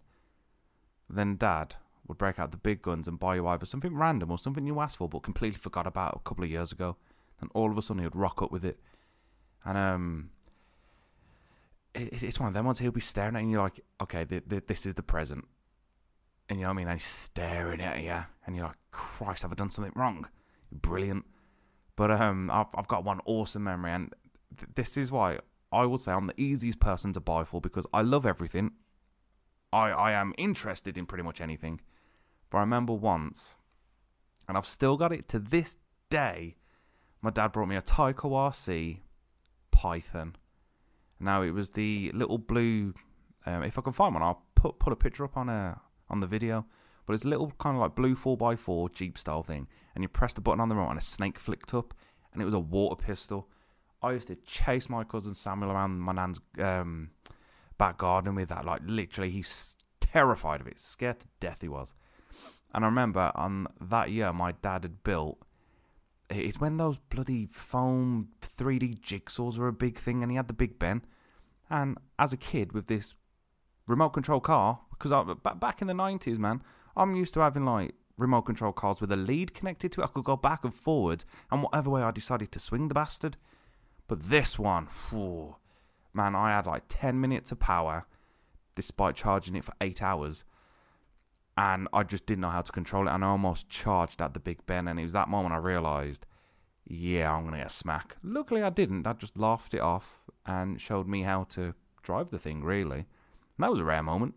then 1.08 1.36
Dad 1.36 1.76
would 2.06 2.18
break 2.18 2.38
out 2.38 2.50
the 2.50 2.56
big 2.56 2.82
guns 2.82 3.08
and 3.08 3.18
buy 3.18 3.36
you 3.36 3.46
either 3.46 3.66
something 3.66 3.94
random 3.94 4.30
or 4.30 4.38
something 4.38 4.66
you 4.66 4.80
asked 4.80 4.98
for 4.98 5.08
but 5.08 5.22
completely 5.22 5.58
forgot 5.58 5.86
about 5.86 6.20
a 6.24 6.28
couple 6.28 6.44
of 6.44 6.50
years 6.50 6.72
ago. 6.72 6.96
And 7.40 7.50
all 7.54 7.70
of 7.70 7.78
a 7.78 7.82
sudden 7.82 8.02
he 8.02 8.06
would 8.06 8.16
rock 8.16 8.42
up 8.42 8.52
with 8.52 8.64
it. 8.64 8.78
And 9.64 9.78
um, 9.78 10.30
it, 11.94 12.22
it's 12.22 12.38
one 12.38 12.48
of 12.48 12.54
them 12.54 12.66
ones 12.66 12.78
he'll 12.78 12.90
be 12.90 13.00
staring 13.00 13.36
at 13.36 13.40
you 13.40 13.44
and 13.44 13.52
you're 13.52 13.62
like, 13.62 13.80
okay, 14.02 14.24
th- 14.24 14.48
th- 14.48 14.66
this 14.66 14.86
is 14.86 14.94
the 14.94 15.02
present. 15.02 15.46
And 16.48 16.58
you 16.58 16.64
know 16.64 16.70
what 16.70 16.74
I 16.74 16.76
mean? 16.76 16.88
And 16.88 17.00
he's 17.00 17.08
staring 17.08 17.80
at 17.80 18.02
you 18.02 18.24
and 18.46 18.54
you're 18.54 18.66
like, 18.66 18.76
Christ, 18.90 19.42
have 19.42 19.52
I 19.52 19.54
done 19.54 19.70
something 19.70 19.92
wrong? 19.96 20.28
Brilliant. 20.70 21.24
But 21.96 22.10
um, 22.10 22.50
I've, 22.50 22.66
I've 22.74 22.88
got 22.88 23.04
one 23.04 23.20
awesome 23.24 23.64
memory 23.64 23.92
and 23.92 24.14
th- 24.58 24.70
this 24.74 24.96
is 24.96 25.10
why 25.10 25.38
I 25.72 25.86
would 25.86 26.00
say 26.00 26.12
I'm 26.12 26.26
the 26.26 26.40
easiest 26.40 26.80
person 26.80 27.12
to 27.14 27.20
buy 27.20 27.44
for 27.44 27.60
because 27.60 27.86
I 27.92 28.02
love 28.02 28.26
everything. 28.26 28.72
I, 29.72 29.90
I 29.90 30.12
am 30.12 30.34
interested 30.38 30.96
in 30.96 31.06
pretty 31.06 31.24
much 31.24 31.40
anything. 31.40 31.80
But 32.54 32.58
I 32.58 32.62
remember 32.62 32.92
once, 32.92 33.56
and 34.46 34.56
I've 34.56 34.64
still 34.64 34.96
got 34.96 35.12
it 35.12 35.26
to 35.30 35.40
this 35.40 35.76
day. 36.08 36.54
My 37.20 37.30
dad 37.30 37.50
brought 37.50 37.66
me 37.66 37.74
a 37.74 37.82
Tyco 37.82 38.30
RC 38.30 38.98
Python. 39.72 40.36
Now 41.18 41.42
it 41.42 41.50
was 41.50 41.70
the 41.70 42.12
little 42.14 42.38
blue. 42.38 42.94
Um, 43.44 43.64
if 43.64 43.76
I 43.76 43.82
can 43.82 43.92
find 43.92 44.14
one, 44.14 44.22
I'll 44.22 44.44
put 44.54 44.78
put 44.78 44.92
a 44.92 44.96
picture 44.96 45.24
up 45.24 45.36
on 45.36 45.48
a 45.48 45.52
uh, 45.52 45.78
on 46.08 46.20
the 46.20 46.28
video. 46.28 46.64
but 47.06 47.14
it's 47.14 47.24
a 47.24 47.28
little 47.28 47.52
kind 47.58 47.74
of 47.74 47.82
like 47.82 47.96
blue 47.96 48.14
4x4 48.14 48.94
Jeep 48.94 49.18
style 49.18 49.42
thing. 49.42 49.66
And 49.96 50.04
you 50.04 50.08
press 50.08 50.32
the 50.32 50.40
button 50.40 50.60
on 50.60 50.68
the 50.68 50.76
remote 50.76 50.90
and 50.90 51.00
a 51.00 51.02
snake 51.02 51.40
flicked 51.40 51.74
up, 51.74 51.92
and 52.32 52.40
it 52.40 52.44
was 52.44 52.54
a 52.54 52.60
water 52.60 52.94
pistol. 52.94 53.48
I 54.00 54.12
used 54.12 54.28
to 54.28 54.36
chase 54.36 54.88
my 54.88 55.02
cousin 55.02 55.34
Samuel 55.34 55.72
around 55.72 55.98
my 55.98 56.12
nan's 56.12 56.38
um, 56.60 57.10
back 57.78 57.98
garden 57.98 58.36
with 58.36 58.50
that. 58.50 58.64
Like, 58.64 58.82
literally, 58.86 59.30
he's 59.30 59.74
terrified 59.98 60.60
of 60.60 60.68
it, 60.68 60.78
scared 60.78 61.18
to 61.18 61.26
death 61.40 61.58
he 61.60 61.68
was. 61.68 61.94
And 62.74 62.84
I 62.84 62.88
remember 62.88 63.30
on 63.34 63.68
that 63.80 64.10
year, 64.10 64.32
my 64.32 64.52
dad 64.52 64.82
had 64.82 65.04
built. 65.04 65.38
It's 66.28 66.58
when 66.58 66.76
those 66.76 66.98
bloody 67.10 67.48
foam 67.52 68.30
3D 68.58 69.00
jigsaws 69.00 69.58
were 69.58 69.68
a 69.68 69.72
big 69.72 69.98
thing, 69.98 70.22
and 70.22 70.32
he 70.32 70.36
had 70.36 70.48
the 70.48 70.54
Big 70.54 70.78
Ben. 70.78 71.02
And 71.70 71.98
as 72.18 72.32
a 72.32 72.36
kid, 72.36 72.72
with 72.72 72.88
this 72.88 73.14
remote 73.86 74.10
control 74.10 74.40
car, 74.40 74.80
because 74.90 75.12
I, 75.12 75.22
back 75.54 75.80
in 75.80 75.86
the 75.86 75.94
90s, 75.94 76.38
man, 76.38 76.62
I'm 76.96 77.14
used 77.14 77.34
to 77.34 77.40
having 77.40 77.64
like 77.64 77.94
remote 78.16 78.42
control 78.42 78.72
cars 78.72 79.00
with 79.00 79.12
a 79.12 79.16
lead 79.16 79.54
connected 79.54 79.92
to 79.92 80.00
it. 80.00 80.04
I 80.04 80.08
could 80.08 80.24
go 80.24 80.36
back 80.36 80.64
and 80.64 80.74
forwards, 80.74 81.26
and 81.50 81.62
whatever 81.62 81.90
way 81.90 82.02
I 82.02 82.10
decided 82.10 82.50
to 82.52 82.58
swing 82.58 82.88
the 82.88 82.94
bastard. 82.94 83.36
But 84.08 84.28
this 84.28 84.58
one, 84.58 84.88
whew, 85.10 85.56
man, 86.12 86.34
I 86.34 86.50
had 86.50 86.66
like 86.66 86.84
10 86.88 87.20
minutes 87.20 87.52
of 87.52 87.60
power 87.60 88.06
despite 88.74 89.14
charging 89.14 89.54
it 89.54 89.64
for 89.64 89.74
eight 89.80 90.02
hours. 90.02 90.44
And 91.56 91.88
I 91.92 92.02
just 92.02 92.26
didn't 92.26 92.42
know 92.42 92.50
how 92.50 92.62
to 92.62 92.72
control 92.72 93.06
it. 93.06 93.12
And 93.12 93.24
I 93.24 93.28
almost 93.28 93.68
charged 93.68 94.20
at 94.20 94.34
the 94.34 94.40
Big 94.40 94.66
Ben. 94.66 94.88
And 94.88 94.98
it 94.98 95.04
was 95.04 95.12
that 95.12 95.28
moment 95.28 95.54
I 95.54 95.58
realised, 95.58 96.26
yeah, 96.84 97.32
I'm 97.32 97.50
to 97.50 97.56
get 97.56 97.66
a 97.66 97.70
smack. 97.70 98.16
Luckily, 98.22 98.62
I 98.62 98.70
didn't. 98.70 99.06
I 99.06 99.12
just 99.12 99.38
laughed 99.38 99.72
it 99.72 99.80
off 99.80 100.22
and 100.44 100.80
showed 100.80 101.06
me 101.06 101.22
how 101.22 101.44
to 101.50 101.74
drive 102.02 102.30
the 102.30 102.38
thing, 102.38 102.62
really. 102.62 102.96
And 102.96 103.06
that 103.58 103.70
was 103.70 103.80
a 103.80 103.84
rare 103.84 104.02
moment. 104.02 104.34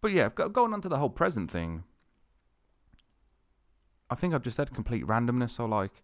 But 0.00 0.12
yeah, 0.12 0.28
going 0.28 0.72
on 0.72 0.80
to 0.82 0.88
the 0.88 0.98
whole 0.98 1.10
present 1.10 1.50
thing, 1.50 1.84
I 4.08 4.14
think 4.14 4.34
I've 4.34 4.42
just 4.42 4.56
said 4.56 4.72
complete 4.72 5.06
randomness. 5.06 5.50
So, 5.50 5.66
like, 5.66 6.02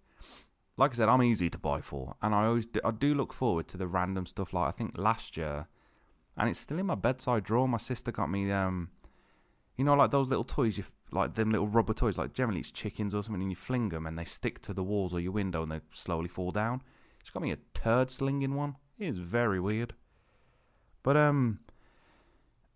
like 0.76 0.92
I 0.92 0.94
said, 0.94 1.08
I'm 1.08 1.22
easy 1.22 1.50
to 1.50 1.58
buy 1.58 1.80
for, 1.80 2.16
and 2.22 2.34
I 2.34 2.46
always 2.46 2.66
do, 2.66 2.80
I 2.84 2.90
do 2.90 3.14
look 3.14 3.32
forward 3.32 3.68
to 3.68 3.76
the 3.76 3.86
random 3.86 4.26
stuff. 4.26 4.52
Like 4.52 4.68
I 4.68 4.70
think 4.70 4.96
last 4.96 5.36
year, 5.36 5.66
and 6.36 6.48
it's 6.48 6.60
still 6.60 6.78
in 6.78 6.86
my 6.86 6.94
bedside 6.94 7.44
drawer. 7.44 7.68
My 7.68 7.78
sister 7.78 8.10
got 8.10 8.30
me 8.30 8.50
um, 8.50 8.88
you 9.76 9.84
know, 9.84 9.94
like 9.94 10.10
those 10.10 10.28
little 10.28 10.44
toys 10.44 10.78
you 10.78 10.84
like 11.10 11.34
them 11.34 11.50
little 11.50 11.68
rubber 11.68 11.94
toys. 11.94 12.18
Like 12.18 12.32
generally 12.32 12.60
it's 12.60 12.70
chickens 12.70 13.14
or 13.14 13.22
something, 13.22 13.42
and 13.42 13.50
you 13.50 13.56
fling 13.56 13.88
them 13.90 14.06
and 14.06 14.18
they 14.18 14.24
stick 14.24 14.60
to 14.62 14.74
the 14.74 14.82
walls 14.82 15.12
or 15.12 15.20
your 15.20 15.32
window 15.32 15.62
and 15.62 15.72
they 15.72 15.80
slowly 15.92 16.28
fall 16.28 16.50
down. 16.50 16.82
She 17.22 17.32
got 17.32 17.42
me 17.42 17.52
a 17.52 17.58
turd 17.74 18.10
slinging 18.10 18.54
one. 18.54 18.76
It 18.98 19.08
is 19.08 19.18
very 19.18 19.60
weird, 19.60 19.94
but 21.02 21.16
um. 21.16 21.60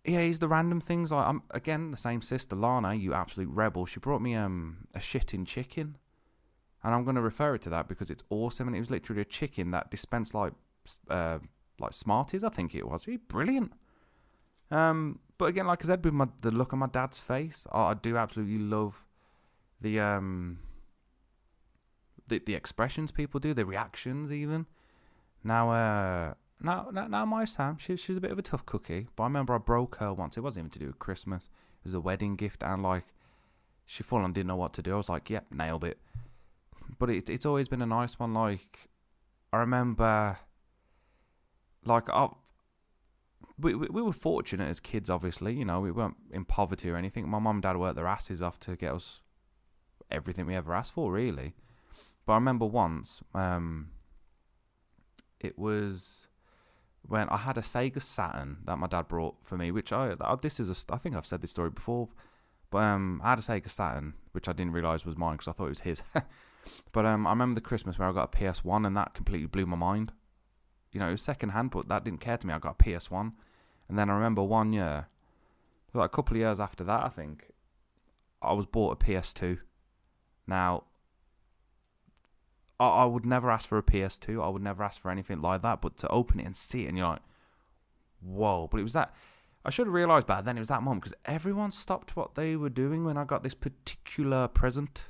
Yeah, 0.05 0.21
he's 0.21 0.39
the 0.39 0.47
random 0.47 0.79
things. 0.79 1.11
Like 1.11 1.27
I'm 1.27 1.41
again 1.51 1.91
the 1.91 1.97
same 1.97 2.21
sister, 2.21 2.55
Lana. 2.55 2.93
You 2.93 3.13
absolute 3.13 3.49
rebel. 3.49 3.85
She 3.85 3.99
brought 3.99 4.21
me 4.21 4.35
um 4.35 4.87
a 4.95 4.99
shitting 4.99 5.45
chicken 5.45 5.97
and 6.83 6.93
I'm 6.95 7.03
going 7.03 7.15
to 7.15 7.21
refer 7.21 7.55
it 7.55 7.61
to 7.63 7.69
that 7.71 7.87
because 7.87 8.09
it's 8.09 8.23
awesome. 8.29 8.67
And 8.67 8.75
it 8.75 8.79
was 8.79 8.91
literally 8.91 9.21
a 9.21 9.25
chicken 9.25 9.71
that 9.71 9.91
dispensed 9.91 10.33
like 10.33 10.53
uh, 11.09 11.39
like 11.79 11.93
Smarties, 11.93 12.43
I 12.45 12.49
think 12.49 12.75
it 12.75 12.87
was. 12.87 13.05
Brilliant. 13.27 13.73
Um, 14.71 15.19
but 15.37 15.45
again, 15.45 15.67
like 15.67 15.83
I 15.83 15.87
said, 15.87 16.03
with 16.03 16.13
my, 16.13 16.27
the 16.41 16.51
look 16.51 16.73
on 16.73 16.79
my 16.79 16.87
dad's 16.87 17.19
face, 17.19 17.65
I, 17.71 17.79
I 17.79 17.93
do 17.93 18.17
absolutely 18.17 18.59
love 18.59 19.03
the 19.79 19.99
um 19.99 20.59
the 22.27 22.39
the 22.39 22.55
expressions 22.55 23.11
people 23.11 23.39
do, 23.39 23.53
the 23.53 23.65
reactions 23.65 24.31
even. 24.31 24.65
Now, 25.43 25.71
uh, 25.71 26.33
now, 26.59 26.89
now, 26.91 27.07
now 27.07 27.25
my 27.25 27.45
Sam, 27.45 27.77
she, 27.77 27.95
she's 27.95 28.17
a 28.17 28.21
bit 28.21 28.31
of 28.31 28.39
a 28.39 28.41
tough 28.41 28.65
cookie. 28.65 29.07
But 29.15 29.23
I 29.23 29.25
remember 29.27 29.53
I 29.55 29.59
broke 29.59 29.97
her 29.97 30.13
once. 30.13 30.35
It 30.35 30.41
wasn't 30.41 30.63
even 30.63 30.71
to 30.71 30.79
do 30.79 30.87
with 30.87 30.99
Christmas. 30.99 31.49
It 31.83 31.85
was 31.85 31.93
a 31.93 32.01
wedding 32.01 32.35
gift, 32.35 32.63
and 32.63 32.83
like 32.83 33.05
she 33.85 34.03
full 34.03 34.19
on 34.19 34.33
didn't 34.33 34.47
know 34.47 34.55
what 34.55 34.73
to 34.73 34.81
do. 34.81 34.93
I 34.93 34.97
was 34.97 35.09
like, 35.09 35.29
"Yep, 35.29 35.45
nailed 35.51 35.83
it." 35.83 35.99
but 36.99 37.09
it, 37.09 37.29
it's 37.29 37.45
always 37.45 37.67
been 37.67 37.81
a 37.81 37.85
nice 37.85 38.19
one. 38.19 38.33
Like 38.33 38.89
I 39.51 39.57
remember, 39.57 40.39
like 41.85 42.09
I, 42.09 42.29
we 43.59 43.73
we 43.73 44.01
were 44.01 44.13
fortunate 44.13 44.69
as 44.69 44.79
kids. 44.79 45.09
Obviously, 45.09 45.53
you 45.53 45.65
know, 45.65 45.79
we 45.79 45.91
weren't 45.91 46.17
in 46.31 46.45
poverty 46.45 46.89
or 46.89 46.95
anything. 46.95 47.27
My 47.27 47.39
mum 47.39 47.57
and 47.57 47.63
dad 47.63 47.77
worked 47.77 47.95
their 47.95 48.07
asses 48.07 48.41
off 48.41 48.59
to 48.61 48.75
get 48.75 48.93
us 48.93 49.21
everything 50.11 50.45
we 50.45 50.55
ever 50.55 50.73
asked 50.73 50.93
for, 50.93 51.11
really. 51.11 51.55
But 52.25 52.33
I 52.33 52.35
remember 52.35 52.65
once, 52.65 53.21
um, 53.33 53.91
it 55.39 55.57
was 55.57 56.27
when 57.01 57.29
I 57.29 57.37
had 57.37 57.57
a 57.57 57.61
Sega 57.61 58.01
Saturn 58.01 58.57
that 58.65 58.77
my 58.77 58.87
dad 58.87 59.07
brought 59.07 59.35
for 59.43 59.57
me, 59.57 59.71
which 59.71 59.91
I, 59.91 60.15
I 60.19 60.35
this 60.41 60.59
is 60.59 60.69
a, 60.69 60.93
I 60.93 60.97
think 60.97 61.15
I've 61.15 61.25
said 61.25 61.41
this 61.41 61.51
story 61.51 61.69
before, 61.69 62.09
but 62.69 62.79
um, 62.79 63.21
I 63.23 63.31
had 63.31 63.39
a 63.39 63.43
Sega 63.43 63.69
Saturn, 63.69 64.13
which 64.33 64.47
I 64.47 64.53
didn't 64.53 64.73
realize 64.73 65.05
was 65.05 65.17
mine 65.17 65.37
because 65.37 65.47
I 65.47 65.53
thought 65.53 65.67
it 65.67 65.69
was 65.69 65.79
his. 65.81 66.01
But 66.91 67.05
um, 67.05 67.27
I 67.27 67.31
remember 67.31 67.59
the 67.59 67.65
Christmas 67.65 67.97
where 67.97 68.07
I 68.07 68.11
got 68.11 68.33
a 68.33 68.37
PS1 68.37 68.85
and 68.85 68.95
that 68.97 69.13
completely 69.13 69.47
blew 69.47 69.65
my 69.65 69.77
mind. 69.77 70.11
You 70.91 70.99
know, 70.99 71.09
it 71.09 71.11
was 71.11 71.21
second 71.21 71.49
hand, 71.49 71.71
but 71.71 71.87
that 71.89 72.03
didn't 72.03 72.21
care 72.21 72.37
to 72.37 72.47
me. 72.47 72.53
I 72.53 72.59
got 72.59 72.77
a 72.79 72.83
PS1. 72.83 73.33
And 73.89 73.97
then 73.97 74.09
I 74.09 74.13
remember 74.13 74.43
one 74.43 74.73
year, 74.73 75.07
like 75.93 76.05
a 76.05 76.15
couple 76.15 76.35
of 76.35 76.39
years 76.39 76.59
after 76.59 76.83
that, 76.83 77.03
I 77.03 77.09
think, 77.09 77.51
I 78.41 78.53
was 78.53 78.65
bought 78.65 79.01
a 79.01 79.05
PS2. 79.05 79.59
Now, 80.45 80.83
I, 82.79 82.87
I 82.87 83.05
would 83.05 83.25
never 83.25 83.49
ask 83.49 83.67
for 83.67 83.77
a 83.77 83.83
PS2. 83.83 84.43
I 84.43 84.49
would 84.49 84.61
never 84.61 84.83
ask 84.83 85.01
for 85.01 85.11
anything 85.11 85.41
like 85.41 85.61
that. 85.61 85.81
But 85.81 85.97
to 85.97 86.07
open 86.09 86.39
it 86.39 86.45
and 86.45 86.55
see 86.55 86.85
it, 86.85 86.89
and 86.89 86.97
you're 86.97 87.07
like, 87.07 87.21
whoa. 88.21 88.67
But 88.71 88.79
it 88.79 88.83
was 88.83 88.93
that. 88.93 89.13
I 89.65 89.69
should 89.69 89.87
have 89.87 89.93
realised 89.93 90.27
by 90.27 90.41
then 90.41 90.55
it 90.55 90.61
was 90.61 90.69
that 90.69 90.83
moment 90.83 91.03
because 91.03 91.17
everyone 91.25 91.71
stopped 91.71 92.15
what 92.15 92.35
they 92.35 92.55
were 92.55 92.69
doing 92.69 93.03
when 93.03 93.17
I 93.17 93.25
got 93.25 93.43
this 93.43 93.53
particular 93.53 94.47
present 94.47 95.03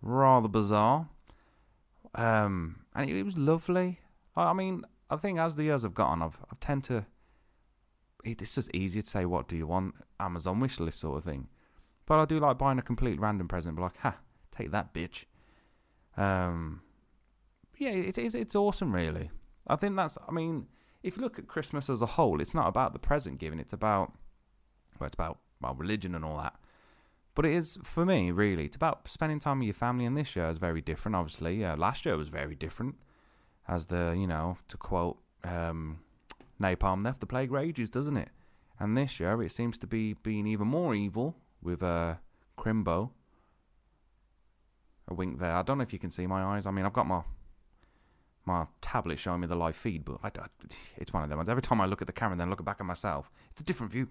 rather 0.00 0.48
bizarre. 0.48 1.08
Um, 2.14 2.80
and 2.94 3.08
it, 3.08 3.16
it 3.16 3.22
was 3.22 3.38
lovely. 3.38 4.00
I, 4.36 4.50
I, 4.50 4.52
mean, 4.52 4.84
I 5.08 5.16
think 5.16 5.38
as 5.38 5.54
the 5.56 5.64
years 5.64 5.82
have 5.84 5.94
gone, 5.94 6.22
I've 6.22 6.38
I've 6.50 6.60
tend 6.60 6.84
to. 6.84 7.06
It's 8.24 8.54
just 8.54 8.74
easier 8.74 9.02
to 9.02 9.08
say 9.08 9.24
what 9.24 9.48
do 9.48 9.56
you 9.56 9.66
want 9.66 9.94
Amazon 10.20 10.60
wish 10.60 10.78
list 10.78 11.00
sort 11.00 11.18
of 11.18 11.24
thing, 11.24 11.48
but 12.06 12.20
I 12.20 12.24
do 12.24 12.38
like 12.38 12.58
buying 12.58 12.78
a 12.78 12.82
complete 12.82 13.20
random 13.20 13.48
present. 13.48 13.76
Be 13.76 13.82
like, 13.82 13.96
ha, 13.98 14.16
take 14.50 14.70
that, 14.70 14.94
bitch. 14.94 15.24
Um, 16.16 16.82
yeah, 17.78 17.90
it's 17.90 18.18
it's 18.18 18.34
it's 18.34 18.54
awesome, 18.54 18.94
really. 18.94 19.30
I 19.66 19.76
think 19.76 19.96
that's. 19.96 20.18
I 20.28 20.32
mean, 20.32 20.66
if 21.02 21.16
you 21.16 21.22
look 21.22 21.38
at 21.38 21.48
Christmas 21.48 21.90
as 21.90 22.02
a 22.02 22.06
whole, 22.06 22.40
it's 22.40 22.54
not 22.54 22.68
about 22.68 22.92
the 22.92 22.98
present 22.98 23.38
giving. 23.38 23.58
It's 23.58 23.72
about 23.72 24.12
well, 24.98 25.06
it's 25.06 25.14
about 25.14 25.38
well, 25.60 25.74
religion 25.74 26.14
and 26.14 26.24
all 26.24 26.38
that. 26.38 26.54
But 27.34 27.46
it 27.46 27.52
is 27.52 27.78
for 27.82 28.04
me 28.04 28.30
really. 28.30 28.66
It's 28.66 28.76
about 28.76 29.08
spending 29.08 29.40
time 29.40 29.58
with 29.58 29.66
your 29.66 29.74
family, 29.74 30.04
and 30.04 30.16
this 30.16 30.36
year 30.36 30.48
is 30.48 30.58
very 30.58 30.80
different. 30.80 31.16
Obviously, 31.16 31.56
yeah, 31.56 31.74
last 31.74 32.04
year 32.04 32.16
was 32.16 32.28
very 32.28 32.54
different. 32.54 32.96
As 33.68 33.86
the 33.86 34.14
you 34.16 34.26
know 34.26 34.58
to 34.68 34.76
quote 34.76 35.18
um, 35.44 36.00
Napalm, 36.62 37.04
left 37.04 37.20
the 37.20 37.26
plague 37.26 37.50
rages, 37.50 37.90
doesn't 37.90 38.16
it? 38.16 38.28
And 38.78 38.96
this 38.96 39.20
year 39.20 39.42
it 39.42 39.52
seems 39.52 39.78
to 39.78 39.86
be 39.86 40.14
being 40.14 40.46
even 40.46 40.68
more 40.68 40.94
evil 40.94 41.36
with 41.60 41.82
uh, 41.82 42.14
Crimbo. 42.58 43.10
A 45.08 45.14
wink 45.14 45.40
there. 45.40 45.52
I 45.52 45.62
don't 45.62 45.78
know 45.78 45.82
if 45.82 45.92
you 45.92 45.98
can 45.98 46.10
see 46.10 46.26
my 46.26 46.42
eyes. 46.42 46.66
I 46.66 46.70
mean, 46.70 46.86
I've 46.86 46.92
got 46.92 47.06
my 47.06 47.22
my 48.44 48.66
tablet 48.80 49.18
showing 49.20 49.40
me 49.40 49.46
the 49.46 49.54
live 49.54 49.76
feed, 49.76 50.04
but 50.04 50.18
I, 50.22 50.28
I, 50.28 50.46
it's 50.96 51.12
one 51.12 51.22
of 51.22 51.28
them 51.28 51.38
ones. 51.38 51.48
Every 51.48 51.62
time 51.62 51.80
I 51.80 51.86
look 51.86 52.02
at 52.02 52.06
the 52.06 52.12
camera 52.12 52.32
and 52.32 52.40
then 52.40 52.50
look 52.50 52.64
back 52.64 52.78
at 52.80 52.86
myself, 52.86 53.30
it's 53.50 53.60
a 53.60 53.64
different 53.64 53.92
view. 53.92 54.08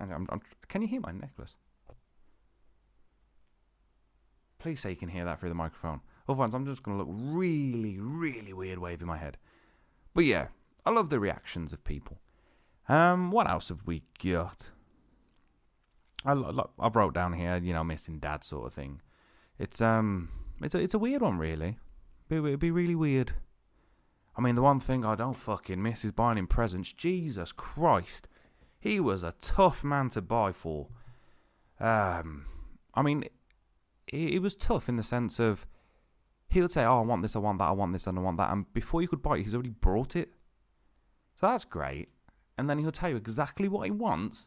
I'm, 0.00 0.26
I'm, 0.28 0.40
can 0.68 0.82
you 0.82 0.88
hear 0.88 1.00
my 1.00 1.12
necklace? 1.12 1.54
Please 4.58 4.80
say 4.80 4.90
you 4.90 4.96
can 4.96 5.08
hear 5.08 5.24
that 5.24 5.38
through 5.38 5.50
the 5.50 5.54
microphone. 5.54 6.00
Otherwise, 6.28 6.54
I'm 6.54 6.66
just 6.66 6.82
going 6.82 6.98
to 6.98 7.04
look 7.04 7.14
really, 7.14 7.98
really 7.98 8.52
weird 8.52 8.78
waving 8.78 9.06
my 9.06 9.18
head. 9.18 9.36
But 10.14 10.24
yeah, 10.24 10.48
I 10.86 10.90
love 10.90 11.10
the 11.10 11.20
reactions 11.20 11.72
of 11.72 11.84
people. 11.84 12.18
Um, 12.88 13.30
what 13.30 13.48
else 13.48 13.68
have 13.68 13.82
we 13.86 14.02
got? 14.22 14.70
I, 16.24 16.32
I 16.32 16.88
wrote 16.88 17.14
down 17.14 17.34
here, 17.34 17.56
you 17.56 17.72
know, 17.72 17.84
missing 17.84 18.18
dad 18.18 18.44
sort 18.44 18.66
of 18.66 18.72
thing. 18.72 19.00
It's 19.58 19.80
um, 19.80 20.30
it's 20.62 20.74
a 20.74 20.78
it's 20.78 20.94
a 20.94 20.98
weird 20.98 21.22
one, 21.22 21.38
really. 21.38 21.78
It'd 22.30 22.58
be 22.58 22.70
really 22.70 22.94
weird. 22.94 23.34
I 24.36 24.40
mean, 24.40 24.54
the 24.54 24.62
one 24.62 24.80
thing 24.80 25.04
I 25.04 25.14
don't 25.14 25.36
fucking 25.36 25.82
miss 25.82 26.04
is 26.04 26.10
buying 26.10 26.38
him 26.38 26.46
presents. 26.46 26.92
Jesus 26.92 27.52
Christ 27.52 28.26
he 28.84 29.00
was 29.00 29.22
a 29.22 29.34
tough 29.40 29.82
man 29.82 30.10
to 30.10 30.20
buy 30.20 30.52
for. 30.52 30.88
Um, 31.80 32.44
I 32.92 33.00
mean, 33.00 33.22
it, 34.06 34.34
it 34.34 34.38
was 34.40 34.54
tough 34.56 34.90
in 34.90 34.96
the 34.96 35.02
sense 35.02 35.40
of 35.40 35.64
he 36.54 36.60
would 36.60 36.72
say, 36.72 36.84
"Oh, 36.84 36.98
I 36.98 37.02
want 37.02 37.22
this, 37.22 37.36
I 37.36 37.40
want 37.40 37.58
that, 37.58 37.68
I 37.68 37.72
want 37.72 37.92
this, 37.92 38.06
and 38.06 38.18
I 38.18 38.22
want 38.22 38.38
that," 38.38 38.50
and 38.50 38.72
before 38.72 39.02
you 39.02 39.08
could 39.08 39.22
buy 39.22 39.36
it, 39.36 39.42
he's 39.42 39.54
already 39.54 39.70
brought 39.70 40.16
it. 40.16 40.32
So 41.34 41.48
that's 41.48 41.64
great. 41.64 42.08
And 42.56 42.70
then 42.70 42.78
he'll 42.78 42.92
tell 42.92 43.10
you 43.10 43.16
exactly 43.16 43.68
what 43.68 43.84
he 43.84 43.90
wants. 43.90 44.46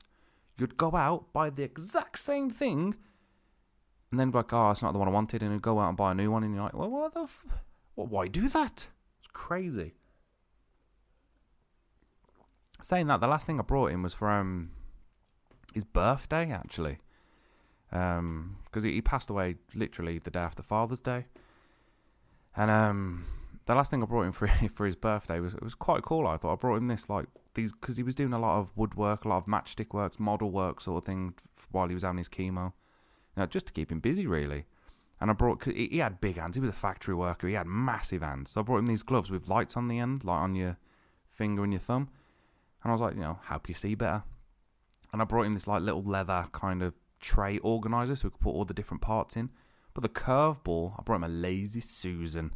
You'd 0.58 0.78
go 0.78 0.96
out, 0.96 1.34
buy 1.34 1.50
the 1.50 1.64
exact 1.64 2.18
same 2.20 2.50
thing, 2.50 2.96
and 4.10 4.20
then 4.20 4.32
be 4.32 4.38
like, 4.38 4.54
"Oh, 4.54 4.72
it's 4.72 4.82
not 4.82 4.94
the 4.94 5.00
one 5.00 5.08
I 5.08 5.12
wanted," 5.12 5.44
and 5.44 5.52
he'd 5.52 5.62
go 5.62 5.80
out 5.80 5.90
and 5.90 5.98
buy 5.98 6.12
a 6.12 6.16
new 6.16 6.32
one, 6.32 6.44
and 6.44 6.56
you're 6.56 6.64
like, 6.64 6.74
"Well, 6.74 6.90
what 6.90 7.14
the? 7.14 7.24
F- 7.24 7.46
well, 7.96 8.08
why 8.08 8.28
do 8.28 8.48
that? 8.50 8.88
It's 9.20 9.28
crazy." 9.34 9.94
Saying 12.82 13.08
that, 13.08 13.20
the 13.20 13.28
last 13.28 13.46
thing 13.46 13.60
I 13.60 13.64
brought 13.64 13.92
him 13.92 14.04
was 14.04 14.14
from 14.14 14.72
his 15.74 15.84
birthday 15.84 16.52
actually, 16.52 17.00
because 17.90 18.20
um, 18.20 18.58
he, 18.82 18.94
he 18.94 19.02
passed 19.02 19.30
away 19.30 19.56
literally 19.74 20.20
the 20.20 20.32
day 20.32 20.40
after 20.40 20.64
Father's 20.64 21.00
Day, 21.00 21.26
and 22.58 22.72
um, 22.72 23.26
the 23.68 23.76
last 23.76 23.92
thing 23.92 24.02
I 24.02 24.06
brought 24.06 24.24
him 24.24 24.32
for 24.32 24.48
for 24.74 24.86
his 24.86 24.96
birthday 24.96 25.40
was 25.40 25.54
it 25.54 25.64
was 25.64 25.76
quite 25.76 26.04
cool. 26.04 26.28
I 26.28 26.38
thought 26.38 26.54
I 26.54 26.56
brought 26.56 26.78
him 26.78 26.88
this 26.88 27.10
like 27.10 27.28
these 27.54 27.72
because 27.72 27.98
he 27.98 28.04
was 28.04 28.16
doing 28.16 28.34
a 28.34 28.40
lot 28.40 28.60
of 28.60 28.72
woodwork, 28.76 29.26
a 29.26 29.30
lot 29.30 29.38
of 29.38 29.46
matchstick 29.46 29.94
works, 29.94 30.20
model 30.20 30.52
work 30.52 30.82
sort 30.82 31.04
of 31.04 31.06
thing 31.06 31.36
while 31.72 31.88
he 31.88 31.94
was 31.94 32.04
having 32.04 32.18
his 32.18 32.30
chemo, 32.30 32.74
you 33.36 33.42
know, 33.42 33.46
just 33.46 33.68
to 33.68 33.74
keep 33.74 33.92
him 33.92 34.00
busy 34.00 34.26
really. 34.26 34.66
And 35.20 35.32
I 35.32 35.34
brought 35.34 35.64
he, 35.64 35.98
had 35.98 36.22
big 36.22 36.38
hands. 36.38 36.56
He 36.56 36.62
was 36.62 36.70
a 36.70 36.74
factory 36.74 37.16
worker. 37.16 37.48
He 37.48 37.56
had 37.56 37.66
massive 37.66 38.22
hands. 38.22 38.52
So 38.52 38.62
I 38.62 38.64
brought 38.64 38.80
him 38.80 38.86
these 38.86 39.02
gloves 39.02 39.32
with 39.32 39.48
lights 39.48 39.76
on 39.76 39.88
the 39.88 39.98
end, 39.98 40.24
like 40.24 40.40
on 40.40 40.54
your 40.54 40.78
finger 41.32 41.64
and 41.64 41.74
your 41.74 41.80
thumb. 41.80 42.10
And 42.84 42.92
I 42.92 42.94
was 42.94 43.02
like, 43.02 43.16
you 43.16 43.22
know, 43.22 43.40
help 43.46 43.68
you 43.68 43.74
see 43.74 43.96
better. 43.96 44.24
And 45.12 45.22
I 45.22 45.26
brought 45.26 45.48
him 45.48 45.56
this 45.56 45.66
like 45.66 45.82
little 45.82 46.04
leather 46.04 46.46
kind 46.52 46.84
of 46.84 46.94
tray 47.20 47.58
organizer 47.60 48.16
so 48.16 48.28
we 48.28 48.32
could 48.32 48.42
put 48.42 48.52
all 48.52 48.66
the 48.66 48.76
different 48.76 49.02
parts 49.02 49.36
in. 49.36 49.50
But 49.98 50.14
the 50.14 50.22
curveball, 50.22 50.94
I 51.00 51.02
brought 51.02 51.16
him 51.16 51.24
a 51.24 51.28
lazy 51.28 51.80
Susan. 51.80 52.54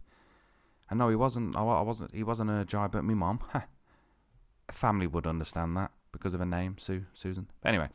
And 0.91 0.99
no, 0.99 1.09
he 1.09 1.15
wasn't. 1.15 1.55
I 1.55 1.63
wasn't. 1.63 2.13
He 2.13 2.21
wasn't 2.21 2.51
a 2.51 2.63
giant, 2.65 2.91
but 2.91 3.03
me 3.03 3.15
mom. 3.15 3.39
Family 4.71 5.07
would 5.07 5.25
understand 5.25 5.75
that 5.75 5.89
because 6.11 6.35
of 6.35 6.39
her 6.39 6.45
name, 6.45 6.75
Sue 6.77 7.05
Susan. 7.15 7.47
But 7.63 7.69
anyway, 7.69 7.89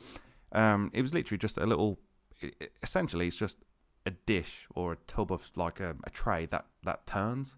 um, 0.50 0.90
it 0.92 1.00
was 1.00 1.14
literally 1.14 1.38
just 1.38 1.58
a 1.58 1.64
little. 1.64 2.00
It, 2.40 2.72
essentially, 2.82 3.28
it's 3.28 3.36
just 3.36 3.58
a 4.04 4.10
dish 4.10 4.66
or 4.74 4.94
a 4.94 4.96
tub 5.06 5.30
of 5.30 5.48
like 5.54 5.78
a, 5.78 5.94
a 6.02 6.10
tray 6.10 6.46
that 6.46 6.64
that 6.82 7.06
turns. 7.06 7.54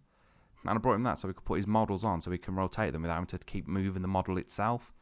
And 0.66 0.76
I 0.76 0.78
brought 0.82 0.96
him 0.96 1.04
that 1.04 1.18
so 1.18 1.28
we 1.28 1.32
could 1.32 1.46
put 1.46 1.56
his 1.56 1.66
models 1.66 2.04
on, 2.04 2.20
so 2.20 2.30
we 2.30 2.36
can 2.36 2.54
rotate 2.54 2.92
them 2.92 3.00
without 3.00 3.14
having 3.14 3.28
to 3.28 3.38
keep 3.38 3.66
moving 3.66 4.02
the 4.02 4.08
model 4.08 4.36
itself. 4.36 4.92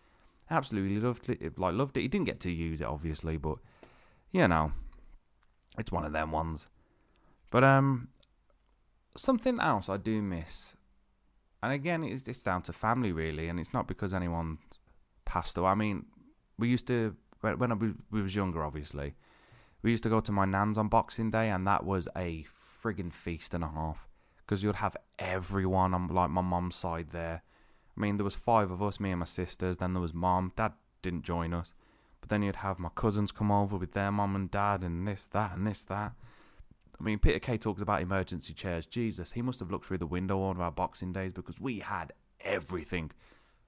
Absolutely 0.52 1.00
loved 1.00 1.28
it. 1.30 1.58
Like 1.58 1.74
loved 1.74 1.96
it. 1.96 2.02
He 2.02 2.08
didn't 2.08 2.26
get 2.26 2.38
to 2.40 2.50
use 2.52 2.80
it 2.80 2.86
obviously, 2.86 3.38
but 3.38 3.58
you 4.30 4.46
know, 4.46 4.70
it's 5.76 5.90
one 5.90 6.04
of 6.04 6.12
them 6.12 6.30
ones. 6.30 6.68
But 7.50 7.64
um, 7.64 8.08
something 9.16 9.60
else 9.60 9.88
I 9.88 9.96
do 9.96 10.20
miss, 10.22 10.76
and 11.62 11.72
again, 11.72 12.04
it's, 12.04 12.26
it's 12.28 12.42
down 12.42 12.62
to 12.62 12.72
family 12.72 13.12
really, 13.12 13.48
and 13.48 13.58
it's 13.58 13.72
not 13.72 13.86
because 13.86 14.12
anyone 14.12 14.58
passed 15.24 15.56
away. 15.56 15.70
I 15.70 15.74
mean, 15.74 16.06
we 16.58 16.68
used 16.68 16.86
to 16.88 17.16
when, 17.40 17.58
when 17.58 17.96
we 18.10 18.22
was 18.22 18.34
younger, 18.34 18.64
obviously, 18.64 19.14
we 19.82 19.90
used 19.90 20.02
to 20.02 20.08
go 20.08 20.20
to 20.20 20.32
my 20.32 20.44
nan's 20.44 20.78
on 20.78 20.88
Boxing 20.88 21.30
Day, 21.30 21.50
and 21.50 21.66
that 21.66 21.84
was 21.84 22.08
a 22.16 22.44
friggin' 22.82 23.12
feast 23.12 23.54
and 23.54 23.64
a 23.64 23.68
half 23.68 24.08
because 24.38 24.62
you'd 24.62 24.76
have 24.76 24.96
everyone 25.18 25.92
on 25.94 26.08
like 26.08 26.30
my 26.30 26.40
mum's 26.40 26.76
side 26.76 27.08
there. 27.10 27.42
I 27.96 28.00
mean, 28.00 28.16
there 28.16 28.24
was 28.24 28.34
five 28.34 28.70
of 28.70 28.82
us, 28.82 29.00
me 29.00 29.10
and 29.10 29.20
my 29.20 29.26
sisters. 29.26 29.78
Then 29.78 29.94
there 29.94 30.02
was 30.02 30.14
mom. 30.14 30.52
Dad 30.54 30.72
didn't 31.02 31.22
join 31.22 31.54
us, 31.54 31.74
but 32.20 32.28
then 32.28 32.42
you'd 32.42 32.56
have 32.56 32.78
my 32.78 32.90
cousins 32.94 33.32
come 33.32 33.50
over 33.50 33.76
with 33.76 33.92
their 33.92 34.12
mum 34.12 34.36
and 34.36 34.50
dad, 34.50 34.82
and 34.82 35.06
this, 35.06 35.24
that, 35.32 35.56
and 35.56 35.66
this, 35.66 35.82
that. 35.84 36.12
I 36.98 37.02
mean, 37.02 37.18
Peter 37.18 37.38
Kay 37.38 37.58
talks 37.58 37.82
about 37.82 38.00
emergency 38.00 38.54
chairs. 38.54 38.86
Jesus, 38.86 39.32
he 39.32 39.42
must 39.42 39.60
have 39.60 39.70
looked 39.70 39.86
through 39.86 39.98
the 39.98 40.06
window 40.06 40.40
on 40.42 40.60
our 40.60 40.70
Boxing 40.70 41.12
Days 41.12 41.32
because 41.32 41.60
we 41.60 41.80
had 41.80 42.12
everything. 42.40 43.10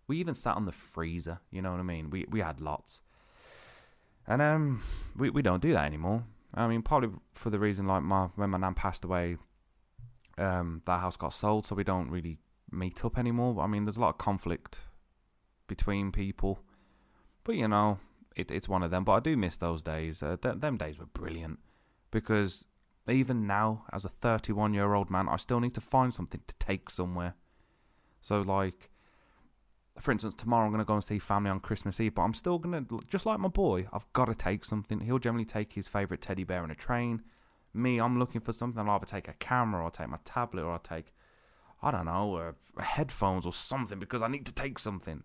We 0.06 0.18
even 0.18 0.34
sat 0.34 0.56
on 0.56 0.64
the 0.64 0.72
freezer. 0.72 1.40
You 1.50 1.60
know 1.60 1.70
what 1.70 1.80
I 1.80 1.84
mean? 1.84 2.10
We 2.10 2.24
we 2.30 2.40
had 2.40 2.60
lots, 2.60 3.02
and 4.26 4.40
um, 4.40 4.82
we 5.16 5.30
we 5.30 5.42
don't 5.42 5.62
do 5.62 5.72
that 5.72 5.84
anymore. 5.84 6.24
I 6.54 6.66
mean, 6.66 6.82
probably 6.82 7.10
for 7.34 7.50
the 7.50 7.58
reason 7.58 7.86
like 7.86 8.02
my 8.02 8.28
when 8.36 8.50
my 8.50 8.58
nan 8.58 8.74
passed 8.74 9.04
away, 9.04 9.36
um, 10.38 10.82
that 10.86 11.00
house 11.00 11.16
got 11.16 11.34
sold, 11.34 11.66
so 11.66 11.74
we 11.74 11.84
don't 11.84 12.10
really 12.10 12.38
meet 12.70 13.04
up 13.04 13.18
anymore. 13.18 13.60
I 13.60 13.66
mean, 13.66 13.84
there's 13.84 13.98
a 13.98 14.00
lot 14.00 14.10
of 14.10 14.18
conflict 14.18 14.80
between 15.66 16.12
people, 16.12 16.60
but 17.44 17.56
you 17.56 17.68
know, 17.68 17.98
it, 18.34 18.50
it's 18.50 18.68
one 18.68 18.82
of 18.82 18.90
them. 18.90 19.04
But 19.04 19.12
I 19.12 19.20
do 19.20 19.36
miss 19.36 19.58
those 19.58 19.82
days. 19.82 20.22
Uh, 20.22 20.36
th- 20.40 20.60
them 20.60 20.78
days 20.78 20.98
were 20.98 21.06
brilliant 21.06 21.58
because 22.10 22.64
even 23.10 23.46
now, 23.46 23.84
as 23.92 24.04
a 24.04 24.08
31 24.08 24.74
year 24.74 24.94
old 24.94 25.10
man, 25.10 25.28
I 25.28 25.36
still 25.36 25.60
need 25.60 25.74
to 25.74 25.80
find 25.80 26.12
something 26.12 26.40
to 26.46 26.54
take 26.56 26.90
somewhere. 26.90 27.34
So, 28.20 28.40
like, 28.40 28.90
for 30.00 30.12
instance, 30.12 30.34
tomorrow 30.34 30.66
I'm 30.66 30.72
going 30.72 30.80
to 30.80 30.84
go 30.84 30.94
and 30.94 31.04
see 31.04 31.18
family 31.18 31.50
on 31.50 31.60
Christmas 31.60 32.00
Eve, 32.00 32.14
but 32.14 32.22
I'm 32.22 32.34
still 32.34 32.58
going 32.58 32.84
to, 32.86 33.00
just 33.08 33.26
like 33.26 33.38
my 33.38 33.48
boy, 33.48 33.86
I've 33.92 34.10
got 34.12 34.26
to 34.26 34.34
take 34.34 34.64
something. 34.64 35.00
He'll 35.00 35.18
generally 35.18 35.44
take 35.44 35.72
his 35.72 35.88
favourite 35.88 36.20
teddy 36.20 36.44
bear 36.44 36.64
in 36.64 36.70
a 36.70 36.74
train. 36.74 37.22
Me, 37.74 37.98
I'm 37.98 38.18
looking 38.18 38.40
for 38.40 38.52
something. 38.52 38.80
I'll 38.80 38.96
either 38.96 39.06
take 39.06 39.28
a 39.28 39.34
camera, 39.34 39.80
or 39.80 39.84
I'll 39.84 39.90
take 39.90 40.08
my 40.08 40.18
tablet, 40.24 40.64
or 40.64 40.72
I'll 40.72 40.78
take, 40.78 41.12
I 41.82 41.90
don't 41.90 42.06
know, 42.06 42.36
uh, 42.36 42.82
headphones 42.82 43.46
or 43.46 43.52
something 43.52 43.98
because 43.98 44.22
I 44.22 44.28
need 44.28 44.46
to 44.46 44.52
take 44.52 44.78
something. 44.78 45.22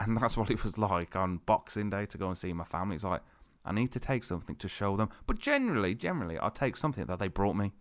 And 0.00 0.16
that's 0.16 0.36
what 0.36 0.50
it 0.50 0.62
was 0.62 0.78
like 0.78 1.16
on 1.16 1.40
Boxing 1.44 1.90
Day 1.90 2.06
to 2.06 2.18
go 2.18 2.28
and 2.28 2.38
see 2.38 2.52
my 2.52 2.64
family. 2.64 2.96
It's 2.96 3.04
like, 3.04 3.22
I 3.68 3.72
need 3.72 3.92
to 3.92 4.00
take 4.00 4.24
something 4.24 4.56
to 4.56 4.68
show 4.68 4.96
them. 4.96 5.10
But 5.26 5.38
generally, 5.38 5.94
generally, 5.94 6.38
I'll 6.38 6.50
take 6.50 6.76
something 6.76 7.04
that 7.04 7.18
they 7.18 7.28
brought 7.28 7.54
me 7.54 7.72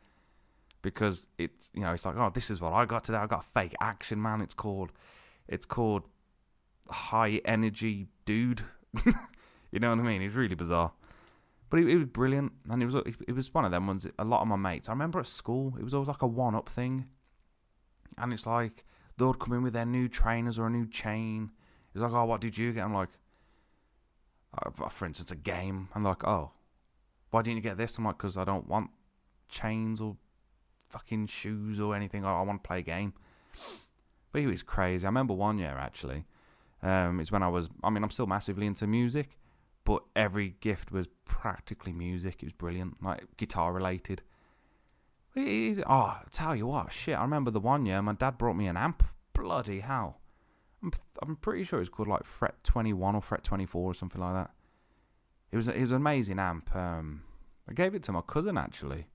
because 0.82 1.28
it's 1.38 1.72
you 1.74 1.82
know 1.82 1.92
it's 1.94 2.06
like 2.06 2.16
oh 2.16 2.32
this 2.34 2.50
is 2.50 2.62
what 2.62 2.74
I 2.74 2.86
got 2.86 3.06
today. 3.06 3.18
I 3.18 3.28
got 3.28 3.46
a 3.46 3.60
fake 3.60 3.74
action 3.80 4.22
man. 4.22 4.42
It's 4.42 4.54
called 4.54 4.92
it's 5.48 5.66
called 5.66 6.04
high 6.90 7.42
energy 7.46 8.08
dude. 8.26 8.64
you 9.72 9.80
know 9.80 9.90
what 9.90 10.00
I 10.00 10.04
mean? 10.04 10.22
It's 10.22 10.36
really 10.36 10.56
bizarre. 10.56 10.92
But 11.70 11.82
it, 11.82 11.90
it, 11.90 11.98
was 11.98 12.06
brilliant, 12.06 12.54
and 12.70 12.82
it 12.82 12.86
was 12.86 12.96
it 13.28 13.34
was 13.34 13.54
one 13.54 13.66
of 13.66 13.72
them 13.72 13.88
ones. 13.88 14.06
A 14.20 14.24
lot 14.24 14.42
of 14.42 14.48
my 14.48 14.56
mates, 14.56 14.88
I 14.88 14.94
remember 14.94 15.20
at 15.20 15.28
school, 15.28 15.74
it 15.78 15.84
was 15.84 15.94
always 15.94 16.08
like 16.08 16.22
a 16.22 16.28
one-up 16.28 16.70
thing, 16.70 17.08
and 18.18 18.32
it's 18.32 18.46
like 18.46 18.86
they 19.18 19.26
would 19.26 19.40
come 19.40 19.54
in 19.54 19.64
with 19.64 19.74
their 19.74 19.86
new 19.86 20.08
trainers 20.08 20.58
or 20.58 20.68
a 20.68 20.70
new 20.70 20.88
chain. 20.88 21.52
It's 21.94 22.02
like, 22.02 22.12
oh, 22.14 22.26
what 22.26 22.42
did 22.42 22.58
you 22.58 22.72
get? 22.72 22.86
I'm 22.86 22.94
like, 22.94 23.10
for 24.90 25.06
instance, 25.06 25.32
a 25.32 25.36
game. 25.36 25.90
I'm 25.96 26.04
like, 26.04 26.24
oh, 26.24 26.52
why 27.32 27.42
didn't 27.42 27.58
you 27.58 27.64
get 27.64 27.78
this? 27.78 27.98
I'm 27.98 28.06
like, 28.06 28.18
because 28.18 28.38
I 28.38 28.44
don't 28.44 28.68
want 28.68 28.90
chains 29.50 30.02
or 30.02 30.18
fucking 30.90 31.28
shoes 31.28 31.80
or 31.80 31.96
anything. 31.96 32.26
I, 32.26 32.40
I 32.40 32.42
want 32.42 32.64
to 32.64 32.68
play 32.68 32.80
a 32.80 32.84
game. 32.84 33.14
But 34.32 34.42
he 34.42 34.48
was 34.48 34.64
crazy. 34.64 35.06
I 35.06 35.10
remember 35.10 35.34
one 35.34 35.58
year 35.58 35.78
actually. 35.78 36.26
Um, 36.84 37.20
it's 37.20 37.32
when 37.32 37.44
I 37.44 37.48
was. 37.48 37.70
I 37.84 37.90
mean, 37.90 38.04
I'm 38.04 38.12
still 38.12 38.28
massively 38.28 38.68
into 38.68 38.86
music, 38.86 39.38
but 39.84 40.04
every 40.16 40.56
gift 40.60 40.92
was 40.92 41.08
practically 41.26 41.92
music. 41.92 42.36
It 42.42 42.46
was 42.46 42.54
brilliant, 42.54 43.04
like 43.04 43.26
guitar 43.38 43.74
related. 43.74 44.22
oh, 45.36 45.92
I 45.92 46.22
tell 46.32 46.56
you 46.56 46.68
what, 46.68 46.92
shit. 46.92 47.18
I 47.18 47.22
remember 47.22 47.52
the 47.52 47.60
one 47.60 47.86
year 47.86 48.02
my 48.02 48.14
dad 48.14 48.38
brought 48.38 48.56
me 48.56 48.68
an 48.68 48.78
amp. 48.78 49.04
Bloody 49.34 49.80
hell! 49.80 50.20
I'm 50.84 50.92
I'm 51.22 51.36
pretty 51.38 51.64
sure 51.64 51.80
it's 51.80 51.90
called 51.90 52.08
like 52.08 52.24
Fret 52.24 52.64
21 52.64 53.16
or 53.16 53.22
Fret 53.22 53.44
24 53.44 53.82
or 53.82 53.94
something 53.94 54.22
like 54.22 54.34
that. 54.34 54.52
It 55.52 55.58
was 55.58 55.68
it 55.68 55.80
was 55.80 55.92
an 55.92 55.98
amazing 55.98 56.40
amp. 56.40 56.76
Um, 56.76 57.24
I 57.70 57.74
gave 57.74 57.96
it 57.96 58.04
to 58.04 58.12
my 58.12 58.22
cousin 58.22 58.58
actually. 58.58 59.08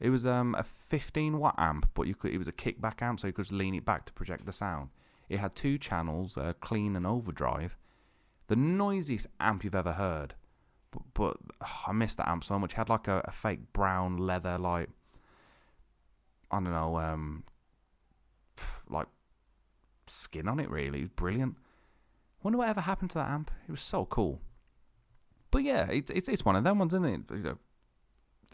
It 0.00 0.10
was 0.10 0.26
um 0.26 0.54
a 0.56 0.62
15 0.62 1.38
watt 1.38 1.54
amp, 1.58 1.90
but 1.94 2.06
you 2.06 2.14
could 2.14 2.32
it 2.32 2.38
was 2.38 2.48
a 2.48 2.52
kickback 2.52 3.02
amp, 3.02 3.20
so 3.20 3.26
you 3.26 3.32
could 3.32 3.44
just 3.44 3.52
lean 3.52 3.74
it 3.74 3.84
back 3.84 4.04
to 4.06 4.12
project 4.12 4.46
the 4.46 4.52
sound. 4.52 4.90
It 5.28 5.38
had 5.38 5.54
two 5.54 5.78
channels, 5.78 6.36
uh, 6.36 6.52
clean 6.60 6.96
and 6.96 7.06
overdrive. 7.06 7.76
The 8.48 8.56
noisiest 8.56 9.26
amp 9.40 9.64
you've 9.64 9.74
ever 9.74 9.92
heard. 9.92 10.34
But, 10.90 11.02
but 11.14 11.36
oh, 11.62 11.84
I 11.86 11.92
missed 11.92 12.18
that 12.18 12.28
amp 12.28 12.44
so 12.44 12.58
much. 12.58 12.72
It 12.72 12.76
had 12.76 12.90
like 12.90 13.08
a, 13.08 13.22
a 13.24 13.32
fake 13.32 13.72
brown 13.72 14.18
leather, 14.18 14.58
like 14.58 14.90
I 16.50 16.56
don't 16.56 16.64
know, 16.64 16.98
um, 16.98 17.44
skin 20.12 20.48
on 20.48 20.60
it. 20.60 20.70
Really, 20.70 20.98
it 21.00 21.02
was 21.02 21.10
brilliant. 21.10 21.56
Wonder 22.42 22.58
what 22.58 22.68
ever 22.68 22.80
happened 22.80 23.10
to 23.10 23.18
that 23.18 23.30
amp. 23.30 23.50
It 23.68 23.70
was 23.70 23.82
so 23.82 24.04
cool. 24.04 24.40
But 25.50 25.62
yeah, 25.62 25.86
it's 25.90 26.10
it's 26.10 26.28
it's 26.28 26.44
one 26.44 26.56
of 26.56 26.64
them 26.64 26.78
ones, 26.78 26.94
isn't 26.94 27.04
it? 27.04 27.20
You 27.30 27.42
know, 27.42 27.58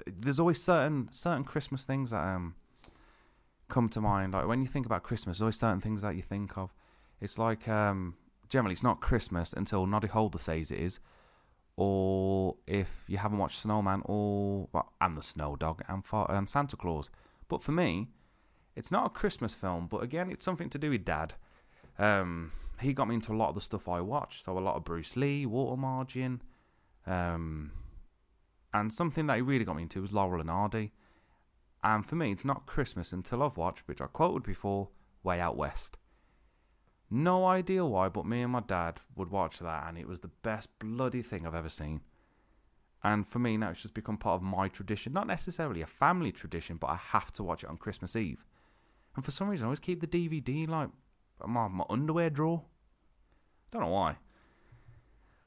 there's 0.06 0.40
always 0.40 0.62
certain 0.62 1.08
certain 1.10 1.44
Christmas 1.44 1.84
things 1.84 2.10
that 2.10 2.22
um 2.22 2.54
come 3.68 3.88
to 3.90 4.00
mind. 4.00 4.32
Like 4.32 4.46
when 4.46 4.60
you 4.60 4.68
think 4.68 4.86
about 4.86 5.02
Christmas, 5.02 5.38
there's 5.38 5.42
always 5.42 5.58
certain 5.58 5.80
things 5.80 6.02
that 6.02 6.16
you 6.16 6.22
think 6.22 6.58
of. 6.58 6.74
It's 7.20 7.38
like 7.38 7.68
um 7.68 8.16
generally 8.48 8.72
it's 8.72 8.82
not 8.82 9.00
Christmas 9.00 9.52
until 9.52 9.86
Noddy 9.86 10.08
Holder 10.08 10.38
says 10.38 10.70
it 10.70 10.80
is, 10.80 10.98
or 11.76 12.56
if 12.66 13.04
you 13.06 13.18
haven't 13.18 13.38
watched 13.38 13.60
Snowman 13.62 14.02
or 14.04 14.68
well, 14.72 14.92
and 15.00 15.16
the 15.16 15.22
Snow 15.22 15.56
Dog 15.56 15.82
and 15.88 16.02
and 16.12 16.48
Santa 16.48 16.76
Claus. 16.76 17.10
But 17.48 17.62
for 17.62 17.72
me, 17.72 18.08
it's 18.76 18.90
not 18.90 19.06
a 19.06 19.10
Christmas 19.10 19.54
film, 19.54 19.86
but 19.86 20.02
again, 20.02 20.30
it's 20.30 20.44
something 20.44 20.68
to 20.70 20.78
do 20.78 20.90
with 20.90 21.04
Dad. 21.04 21.34
Um, 21.98 22.52
he 22.80 22.92
got 22.92 23.08
me 23.08 23.16
into 23.16 23.32
a 23.32 23.36
lot 23.36 23.48
of 23.48 23.54
the 23.54 23.60
stuff 23.60 23.88
I 23.88 24.00
watch, 24.00 24.42
so 24.42 24.56
a 24.56 24.60
lot 24.60 24.76
of 24.76 24.84
Bruce 24.84 25.16
Lee, 25.16 25.46
Water 25.46 25.76
Margin, 25.76 26.42
um, 27.06 27.72
and 28.72 28.92
something 28.92 29.26
that 29.26 29.36
he 29.36 29.42
really 29.42 29.64
got 29.64 29.76
me 29.76 29.82
into 29.82 30.02
was 30.02 30.12
Laurel 30.12 30.40
and 30.40 30.50
Hardy. 30.50 30.92
And 31.82 32.04
for 32.04 32.16
me, 32.16 32.32
it's 32.32 32.44
not 32.44 32.66
Christmas 32.66 33.12
until 33.12 33.42
I've 33.42 33.56
watched, 33.56 33.86
which 33.86 34.00
I 34.00 34.06
quoted 34.06 34.42
before, 34.42 34.88
Way 35.22 35.40
Out 35.40 35.56
West. 35.56 35.96
No 37.10 37.46
idea 37.46 37.84
why, 37.84 38.08
but 38.08 38.26
me 38.26 38.42
and 38.42 38.52
my 38.52 38.60
dad 38.60 39.00
would 39.16 39.30
watch 39.30 39.58
that, 39.60 39.88
and 39.88 39.96
it 39.96 40.06
was 40.06 40.20
the 40.20 40.30
best 40.42 40.68
bloody 40.78 41.22
thing 41.22 41.46
I've 41.46 41.54
ever 41.54 41.68
seen. 41.68 42.02
And 43.02 43.26
for 43.26 43.38
me, 43.38 43.56
now 43.56 43.70
it's 43.70 43.82
just 43.82 43.94
become 43.94 44.18
part 44.18 44.36
of 44.36 44.42
my 44.42 44.68
tradition. 44.68 45.12
Not 45.12 45.26
necessarily 45.26 45.82
a 45.82 45.86
family 45.86 46.32
tradition, 46.32 46.76
but 46.76 46.88
I 46.88 46.96
have 46.96 47.32
to 47.34 47.44
watch 47.44 47.62
it 47.62 47.70
on 47.70 47.76
Christmas 47.76 48.16
Eve. 48.16 48.44
And 49.14 49.24
for 49.24 49.30
some 49.30 49.48
reason, 49.48 49.64
I 49.64 49.68
always 49.68 49.78
keep 49.78 50.00
the 50.00 50.06
DVD 50.06 50.68
like 50.68 50.90
my, 51.46 51.68
my 51.68 51.84
underwear 51.88 52.30
drawer. 52.30 52.62
Don't 53.70 53.82
know 53.82 53.88
why. 53.88 54.16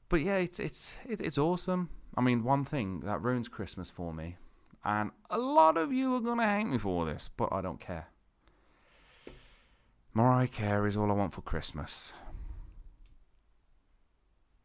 but 0.08 0.20
yeah, 0.20 0.36
it's 0.36 0.60
it's 0.60 0.94
it, 1.08 1.20
it's 1.20 1.38
awesome. 1.38 1.88
I 2.16 2.20
mean, 2.20 2.44
one 2.44 2.64
thing 2.64 3.00
that 3.00 3.22
ruins 3.22 3.48
Christmas 3.48 3.90
for 3.90 4.12
me, 4.12 4.36
and 4.84 5.10
a 5.30 5.38
lot 5.38 5.76
of 5.76 5.92
you 5.92 6.14
are 6.14 6.20
gonna 6.20 6.48
hate 6.48 6.64
me 6.66 6.78
for 6.78 7.06
this, 7.06 7.30
but 7.36 7.48
I 7.52 7.60
don't 7.62 7.80
care. 7.80 8.08
Mariah 10.14 10.46
Carey 10.48 10.88
is 10.90 10.96
all 10.96 11.10
I 11.10 11.14
want 11.14 11.32
for 11.32 11.40
Christmas. 11.42 12.12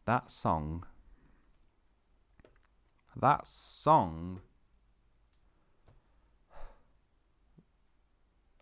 That 0.06 0.30
song. 0.30 0.86
That 3.16 3.48
song. 3.48 4.42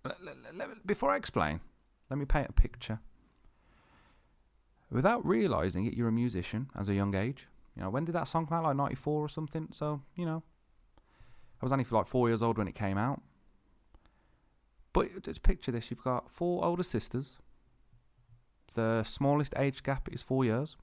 Before 0.86 1.12
I 1.12 1.18
explain, 1.18 1.60
let 2.10 2.18
me 2.18 2.26
paint 2.26 2.48
a 2.50 2.54
picture. 2.54 3.00
Without 4.92 5.26
realizing 5.26 5.86
it, 5.86 5.94
you're 5.94 6.08
a 6.08 6.12
musician 6.14 6.70
as 6.76 6.90
a 6.90 6.94
young 6.94 7.16
age. 7.16 7.48
You 7.76 7.84
know, 7.84 7.90
when 7.90 8.06
did 8.06 8.16
that 8.16 8.28
song 8.28 8.46
come 8.46 8.60
out? 8.60 8.64
Like 8.64 8.78
94 8.78 9.22
or 9.22 9.30
something? 9.30 9.70
So, 9.72 10.02
you 10.16 10.26
know, 10.26 10.44
I 11.62 11.66
was 11.66 11.72
only 11.72 11.86
like 11.90 12.08
four 12.08 12.30
years 12.30 12.42
old 12.42 12.58
when 12.58 12.68
it 12.68 12.76
came 12.76 12.98
out. 12.98 13.22
But 14.94 15.24
just 15.24 15.44
picture 15.44 15.72
this 15.72 15.92
you've 15.92 16.04
got 16.04 16.32
four 16.32 16.64
older 16.64 16.84
sisters. 16.84 17.38
The 18.76 19.04
smallest 19.04 19.54
age 19.58 19.84
gap 19.84 20.08
is 20.12 20.22
four 20.22 20.46
years, 20.46 20.78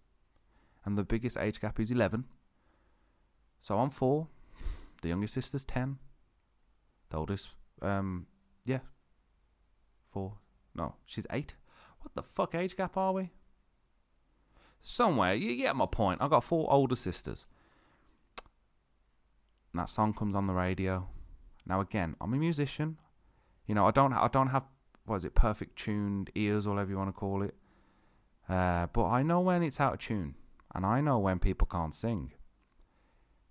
and 0.84 0.98
the 0.98 1.02
biggest 1.02 1.36
age 1.38 1.60
gap 1.60 1.78
is 1.80 1.90
11. 1.90 2.24
So 3.60 3.78
I'm 3.78 3.90
four. 3.90 4.28
The 5.02 5.08
youngest 5.08 5.34
sister's 5.34 5.64
10. 5.64 5.98
The 7.10 7.16
oldest, 7.16 7.50
um, 7.80 8.26
yeah, 8.64 8.80
four. 10.10 10.34
No, 10.74 10.94
she's 11.06 11.26
eight. 11.30 11.54
What 12.00 12.14
the 12.14 12.22
fuck 12.22 12.54
age 12.54 12.76
gap 12.76 12.96
are 12.96 13.12
we? 13.12 13.30
Somewhere, 14.80 15.34
you 15.34 15.56
get 15.56 15.76
my 15.76 15.86
point. 15.86 16.20
I 16.20 16.28
got 16.28 16.42
four 16.44 16.70
older 16.72 16.96
sisters. 16.96 17.46
And 19.72 19.80
that 19.80 19.88
song 19.88 20.12
comes 20.12 20.34
on 20.34 20.46
the 20.46 20.52
radio. 20.52 21.08
Now 21.66 21.80
again, 21.80 22.16
I'm 22.20 22.34
a 22.34 22.36
musician. 22.36 22.98
You 23.66 23.74
know, 23.74 23.86
I 23.86 23.92
don't 23.92 24.12
I 24.12 24.28
don't 24.28 24.48
have 24.48 24.64
what 25.04 25.16
is 25.16 25.24
it, 25.24 25.34
perfect 25.34 25.78
tuned 25.78 26.30
ears 26.34 26.66
or 26.66 26.70
whatever 26.70 26.90
you 26.90 26.96
want 26.96 27.08
to 27.08 27.12
call 27.18 27.42
it. 27.42 27.54
Uh, 28.48 28.86
but 28.92 29.06
I 29.06 29.22
know 29.22 29.40
when 29.40 29.62
it's 29.62 29.80
out 29.80 29.94
of 29.94 29.98
tune. 30.00 30.34
And 30.74 30.86
I 30.86 31.00
know 31.00 31.18
when 31.18 31.38
people 31.38 31.68
can't 31.70 31.94
sing. 31.94 32.32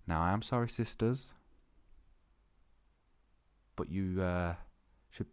Now 0.06 0.22
I 0.22 0.32
am 0.32 0.42
sorry, 0.42 0.68
sisters. 0.68 1.30
But 3.76 3.90
you 3.90 4.20
uh, 4.20 4.54
should 5.10 5.26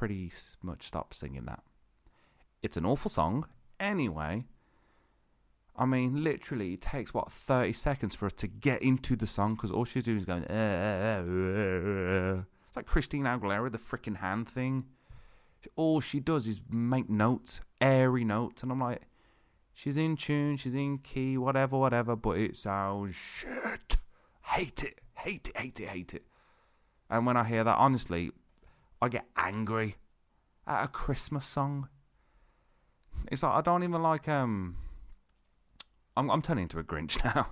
pretty 0.00 0.32
much 0.62 0.86
stop 0.86 1.12
singing 1.12 1.44
that. 1.44 1.62
It's 2.62 2.78
an 2.78 2.86
awful 2.86 3.10
song. 3.10 3.44
Anyway, 3.78 4.46
I 5.76 5.84
mean, 5.84 6.24
literally, 6.24 6.72
it 6.72 6.80
takes 6.80 7.12
what 7.12 7.30
thirty 7.30 7.74
seconds 7.74 8.14
for 8.14 8.24
her 8.24 8.30
to 8.30 8.46
get 8.46 8.82
into 8.82 9.14
the 9.14 9.26
song 9.26 9.56
because 9.56 9.70
all 9.70 9.84
she's 9.84 10.04
doing 10.04 10.16
is 10.16 10.24
going. 10.24 10.44
"Uh, 10.44 10.54
uh, 10.54 11.22
uh, 11.22 12.38
uh." 12.38 12.42
It's 12.66 12.76
like 12.76 12.86
Christina 12.86 13.38
Aguilera, 13.38 13.70
the 13.70 13.76
freaking 13.76 14.16
hand 14.16 14.48
thing. 14.48 14.86
All 15.76 16.00
she 16.00 16.18
does 16.18 16.48
is 16.48 16.62
make 16.70 17.10
notes, 17.10 17.60
airy 17.78 18.24
notes, 18.24 18.62
and 18.62 18.72
I'm 18.72 18.80
like, 18.80 19.02
she's 19.74 19.98
in 19.98 20.16
tune, 20.16 20.56
she's 20.56 20.74
in 20.74 20.96
key, 20.98 21.36
whatever, 21.36 21.76
whatever, 21.76 22.16
but 22.16 22.38
it 22.38 22.56
sounds 22.56 23.14
shit. 23.14 23.98
Hate 24.44 24.82
it, 24.82 24.98
hate 25.16 25.48
it, 25.48 25.56
hate 25.58 25.78
it, 25.78 25.88
hate 25.88 26.14
it. 26.14 26.24
And 27.10 27.26
when 27.26 27.36
I 27.36 27.44
hear 27.44 27.64
that, 27.64 27.76
honestly, 27.76 28.30
I 29.02 29.08
get 29.08 29.26
angry 29.36 29.96
at 30.66 30.84
a 30.84 30.88
Christmas 30.88 31.46
song. 31.46 31.88
It's 33.30 33.42
like 33.42 33.52
I 33.52 33.60
don't 33.60 33.82
even 33.82 34.02
like 34.02 34.28
um. 34.28 34.76
I'm 36.16 36.30
I'm 36.30 36.42
turning 36.42 36.62
into 36.62 36.78
a 36.78 36.84
Grinch 36.84 37.22
now. 37.34 37.48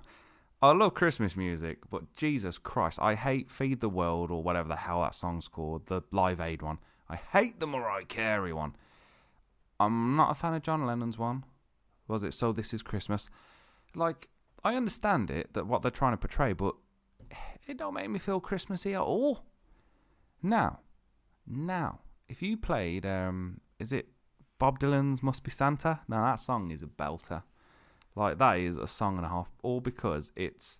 I 0.61 0.71
love 0.71 0.93
Christmas 0.93 1.37
music, 1.37 1.89
but 1.89 2.13
Jesus 2.17 2.57
Christ, 2.57 2.99
I 3.01 3.15
hate 3.15 3.49
Feed 3.49 3.79
the 3.79 3.87
World 3.87 4.29
or 4.29 4.43
whatever 4.43 4.67
the 4.67 4.75
hell 4.75 5.01
that 5.01 5.15
song's 5.15 5.47
called, 5.47 5.85
the 5.87 6.01
Live 6.11 6.41
Aid 6.41 6.61
one. 6.61 6.79
I 7.09 7.15
hate 7.15 7.61
the 7.61 7.67
Mariah 7.67 8.03
Carey 8.03 8.51
one. 8.51 8.75
I'm 9.79 10.17
not 10.17 10.31
a 10.31 10.35
fan 10.35 10.53
of 10.53 10.61
John 10.61 10.85
Lennon's 10.85 11.17
one. 11.17 11.45
Was 12.09 12.23
it 12.23 12.33
So 12.33 12.51
This 12.51 12.73
Is 12.73 12.81
Christmas? 12.81 13.29
Like, 13.95 14.27
I 14.61 14.75
understand 14.75 15.31
it, 15.31 15.53
that 15.53 15.65
what 15.65 15.81
they're 15.81 15.91
trying 15.91 16.11
to 16.13 16.17
portray, 16.17 16.51
but 16.51 16.75
it 17.67 17.77
don't 17.77 17.93
make 17.93 18.09
me 18.09 18.19
feel 18.19 18.41
Christmassy 18.41 18.93
at 18.93 19.01
all. 19.01 19.45
Now, 20.43 20.79
now, 21.49 21.99
if 22.27 22.41
you 22.41 22.57
played, 22.57 23.05
um, 23.05 23.61
is 23.79 23.91
it 23.91 24.07
Bob 24.59 24.79
Dylan's 24.79 25.23
Must 25.23 25.43
Be 25.43 25.51
Santa? 25.51 26.01
Now 26.07 26.23
that 26.23 26.39
song 26.39 26.71
is 26.71 26.83
a 26.83 26.87
belter. 26.87 27.43
Like 28.15 28.37
that 28.37 28.59
is 28.59 28.77
a 28.77 28.87
song 28.87 29.17
and 29.17 29.25
a 29.25 29.29
half, 29.29 29.49
all 29.63 29.81
because 29.81 30.31
it's 30.35 30.79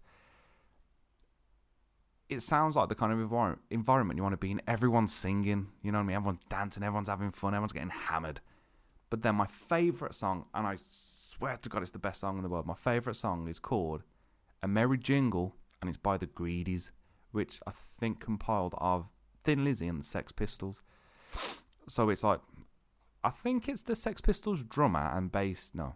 it 2.27 2.43
sounds 2.43 2.75
like 2.75 2.89
the 2.89 2.95
kind 2.95 3.12
of 3.12 3.17
envir- 3.17 3.58
environment 3.71 4.17
you 4.17 4.23
want 4.23 4.34
to 4.34 4.38
be 4.38 4.51
in. 4.51 4.62
Everyone's 4.67 5.13
singing, 5.13 5.67
you 5.82 5.91
know 5.91 5.97
what 5.97 6.03
I 6.03 6.08
mean? 6.08 6.15
Everyone's 6.15 6.45
dancing, 6.47 6.84
everyone's 6.84 7.10
having 7.10 7.32
fun, 7.32 7.53
everyone's 7.53 7.73
getting 7.73 7.89
hammered. 7.89 8.39
But 9.10 9.23
then 9.23 9.36
my 9.36 9.47
favourite 9.47 10.13
song, 10.13 10.45
and 10.53 10.67
I 10.67 10.77
swear 10.91 11.58
to 11.58 11.69
God 11.69 11.82
it's 11.82 11.91
the 11.91 11.97
best 11.97 12.19
song 12.19 12.38
in 12.38 12.43
the 12.43 12.49
world, 12.49 12.67
my 12.67 12.75
favourite 12.75 13.17
song 13.17 13.47
is 13.47 13.58
called 13.58 14.03
A 14.62 14.67
Merry 14.67 14.99
Jingle, 14.99 15.55
and 15.82 15.89
it's 15.89 15.97
by 15.97 16.17
the 16.17 16.27
Greedies, 16.27 16.91
which 17.32 17.60
I 17.65 17.71
think 17.99 18.19
compiled 18.19 18.75
of 18.77 19.08
Thin 19.49 19.63
Lizzy 19.63 19.88
and 19.88 19.99
the 19.99 20.03
Sex 20.05 20.31
Pistols. 20.31 20.83
So 21.88 22.09
it's 22.09 22.23
like, 22.23 22.39
I 23.23 23.31
think 23.31 23.67
it's 23.67 23.81
the 23.81 23.95
Sex 23.95 24.21
Pistols 24.21 24.62
drummer 24.62 25.12
and 25.12 25.31
bass, 25.31 25.71
no. 25.73 25.95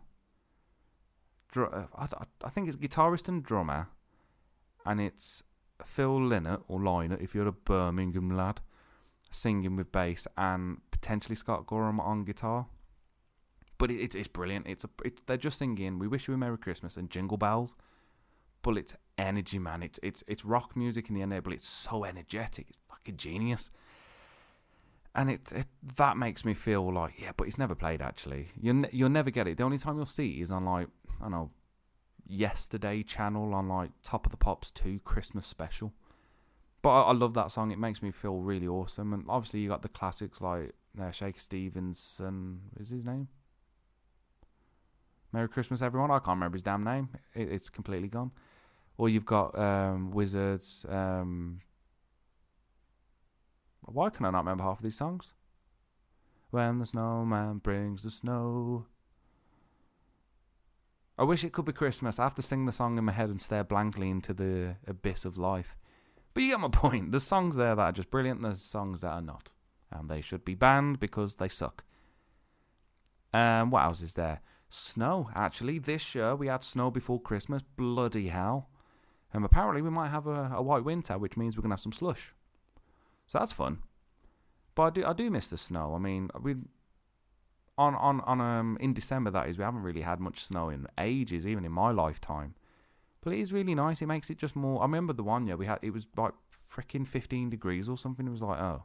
Dr- 1.51 1.71
uh, 1.71 1.85
I, 1.95 2.07
I- 2.45 2.49
think 2.49 2.67
it's 2.67 2.77
guitarist 2.77 3.27
and 3.27 3.43
drummer, 3.43 3.89
and 4.87 4.99
it's 4.99 5.43
Phil 5.85 6.19
Lynott 6.19 6.63
or 6.67 6.79
Lynott 6.79 7.21
if 7.21 7.35
you're 7.35 7.47
a 7.47 7.51
Birmingham 7.51 8.35
lad, 8.35 8.59
singing 9.29 9.75
with 9.75 9.91
bass 9.91 10.25
and 10.35 10.77
potentially 10.89 11.35
Scott 11.35 11.67
Gorham 11.67 11.99
on 11.99 12.23
guitar. 12.25 12.65
But 13.77 13.91
it, 13.91 13.99
it, 14.01 14.15
it's 14.15 14.27
brilliant. 14.27 14.65
It's 14.65 14.83
a 14.83 14.89
it, 15.05 15.21
they're 15.27 15.37
just 15.37 15.59
singing 15.59 15.99
"We 15.99 16.07
Wish 16.07 16.27
You 16.27 16.33
a 16.33 16.37
Merry 16.37 16.57
Christmas" 16.57 16.97
and 16.97 17.07
"Jingle 17.11 17.37
Bells," 17.37 17.75
but 18.63 18.77
it's 18.77 18.95
energy, 19.17 19.59
man. 19.59 19.83
It's 19.83 19.99
it's 20.03 20.23
it's 20.27 20.45
rock 20.45 20.75
music 20.75 21.09
in 21.09 21.15
the 21.15 21.21
end, 21.21 21.43
but 21.43 21.53
it's 21.53 21.67
so 21.67 22.03
energetic. 22.03 22.67
It's 22.69 22.79
fucking 22.89 23.17
genius. 23.17 23.69
And 25.15 25.29
it, 25.29 25.51
it 25.51 25.67
that 25.97 26.17
makes 26.17 26.43
me 26.43 26.53
feel 26.53 26.91
like 26.91 27.19
yeah, 27.19 27.31
but 27.37 27.47
it's 27.47 27.57
never 27.57 27.75
played 27.75 28.01
actually. 28.01 28.47
You 28.59 28.73
ne- 28.73 28.89
you'll 28.91 29.09
never 29.09 29.29
get 29.29 29.47
it. 29.47 29.57
The 29.57 29.63
only 29.63 29.77
time 29.77 29.97
you'll 29.97 30.05
see 30.07 30.41
is 30.41 30.49
on 30.49 30.65
like 30.65 30.87
I 31.19 31.23
don't 31.23 31.31
know 31.31 31.51
yesterday 32.25 33.03
channel 33.03 33.53
on 33.53 33.67
like 33.67 33.91
Top 34.03 34.25
of 34.25 34.31
the 34.31 34.37
Pops 34.37 34.71
2 34.71 35.01
Christmas 35.03 35.45
special. 35.45 35.93
But 36.81 36.89
I, 36.89 37.01
I 37.09 37.11
love 37.13 37.33
that 37.35 37.51
song. 37.51 37.71
It 37.71 37.79
makes 37.79 38.01
me 38.01 38.11
feel 38.11 38.37
really 38.37 38.67
awesome. 38.67 39.13
And 39.13 39.25
obviously 39.29 39.61
you 39.61 39.69
got 39.69 39.81
the 39.81 39.89
classics 39.89 40.41
like 40.41 40.73
uh, 40.99 41.11
Shakin' 41.11 41.39
Stevens 41.39 42.19
and 42.23 42.59
is 42.79 42.89
his 42.89 43.05
name? 43.05 43.27
Merry 45.31 45.49
Christmas, 45.49 45.81
everyone. 45.81 46.11
I 46.11 46.19
can't 46.19 46.37
remember 46.37 46.55
his 46.55 46.63
damn 46.63 46.83
name. 46.83 47.09
It, 47.33 47.51
it's 47.51 47.69
completely 47.69 48.07
gone. 48.07 48.31
Or 48.97 49.09
you've 49.09 49.25
got 49.25 49.57
um, 49.57 50.11
Wizards. 50.11 50.85
Um, 50.87 51.61
why 53.81 54.09
can 54.09 54.25
I 54.25 54.31
not 54.31 54.39
remember 54.39 54.63
half 54.63 54.79
of 54.79 54.83
these 54.83 54.97
songs? 54.97 55.33
When 56.51 56.79
the 56.79 56.85
snowman 56.85 57.57
brings 57.57 58.03
the 58.03 58.11
snow. 58.11 58.85
I 61.17 61.23
wish 61.23 61.43
it 61.43 61.53
could 61.53 61.65
be 61.65 61.73
Christmas. 61.73 62.17
I 62.17 62.23
have 62.23 62.35
to 62.35 62.41
sing 62.41 62.65
the 62.65 62.71
song 62.71 62.97
in 62.97 63.05
my 63.05 63.11
head 63.11 63.29
and 63.29 63.41
stare 63.41 63.63
blankly 63.63 64.09
into 64.09 64.33
the 64.33 64.75
abyss 64.87 65.25
of 65.25 65.37
life. 65.37 65.75
But 66.33 66.43
you 66.43 66.49
get 66.49 66.59
my 66.59 66.67
point. 66.71 67.11
There's 67.11 67.23
songs 67.23 67.55
there 67.55 67.75
that 67.75 67.81
are 67.81 67.91
just 67.91 68.11
brilliant, 68.11 68.41
there's 68.41 68.61
songs 68.61 69.01
that 69.01 69.11
are 69.11 69.21
not. 69.21 69.49
And 69.91 70.09
they 70.09 70.21
should 70.21 70.43
be 70.43 70.55
banned 70.55 70.99
because 70.99 71.35
they 71.35 71.47
suck. 71.47 71.83
Um, 73.31 73.69
what 73.71 73.83
else 73.83 74.01
is 74.01 74.13
there? 74.13 74.41
Snow, 74.69 75.29
actually. 75.35 75.77
This 75.79 76.15
year 76.15 76.35
we 76.35 76.47
had 76.47 76.63
snow 76.63 76.89
before 76.89 77.21
Christmas. 77.21 77.61
Bloody 77.77 78.29
hell. 78.29 78.69
And 79.33 79.43
apparently 79.43 79.81
we 79.81 79.89
might 79.89 80.09
have 80.09 80.27
a, 80.27 80.51
a 80.55 80.61
white 80.61 80.83
winter, 80.83 81.17
which 81.17 81.35
means 81.35 81.57
we're 81.57 81.63
going 81.63 81.71
to 81.71 81.75
have 81.75 81.81
some 81.81 81.91
slush. 81.91 82.33
So 83.27 83.39
that's 83.39 83.51
fun. 83.51 83.79
But 84.75 84.83
I 84.83 84.89
do, 84.91 85.05
I 85.05 85.13
do 85.13 85.31
miss 85.31 85.47
the 85.47 85.57
snow. 85.57 85.93
I 85.95 85.99
mean, 85.99 86.29
we 86.41 86.55
on 87.77 87.95
on 87.95 88.21
on 88.21 88.39
um 88.39 88.77
in 88.79 88.93
December 88.93 89.31
that 89.31 89.49
is 89.49 89.57
we 89.57 89.63
haven't 89.63 89.81
really 89.81 90.01
had 90.01 90.19
much 90.19 90.43
snow 90.43 90.69
in 90.69 90.87
ages, 90.97 91.47
even 91.47 91.65
in 91.65 91.71
my 91.71 91.91
lifetime. 91.91 92.55
But 93.21 93.33
it 93.33 93.39
is 93.39 93.53
really 93.53 93.73
nice. 93.73 94.01
It 94.01 94.07
makes 94.07 94.29
it 94.29 94.37
just 94.37 94.55
more. 94.55 94.81
I 94.81 94.85
remember 94.85 95.13
the 95.13 95.23
one 95.23 95.47
year 95.47 95.57
we 95.57 95.65
had 95.65 95.79
it 95.81 95.91
was 95.91 96.07
like 96.17 96.33
freaking 96.71 97.07
fifteen 97.07 97.49
degrees 97.49 97.87
or 97.87 97.97
something. 97.97 98.27
It 98.27 98.31
was 98.31 98.41
like 98.41 98.59
oh, 98.59 98.83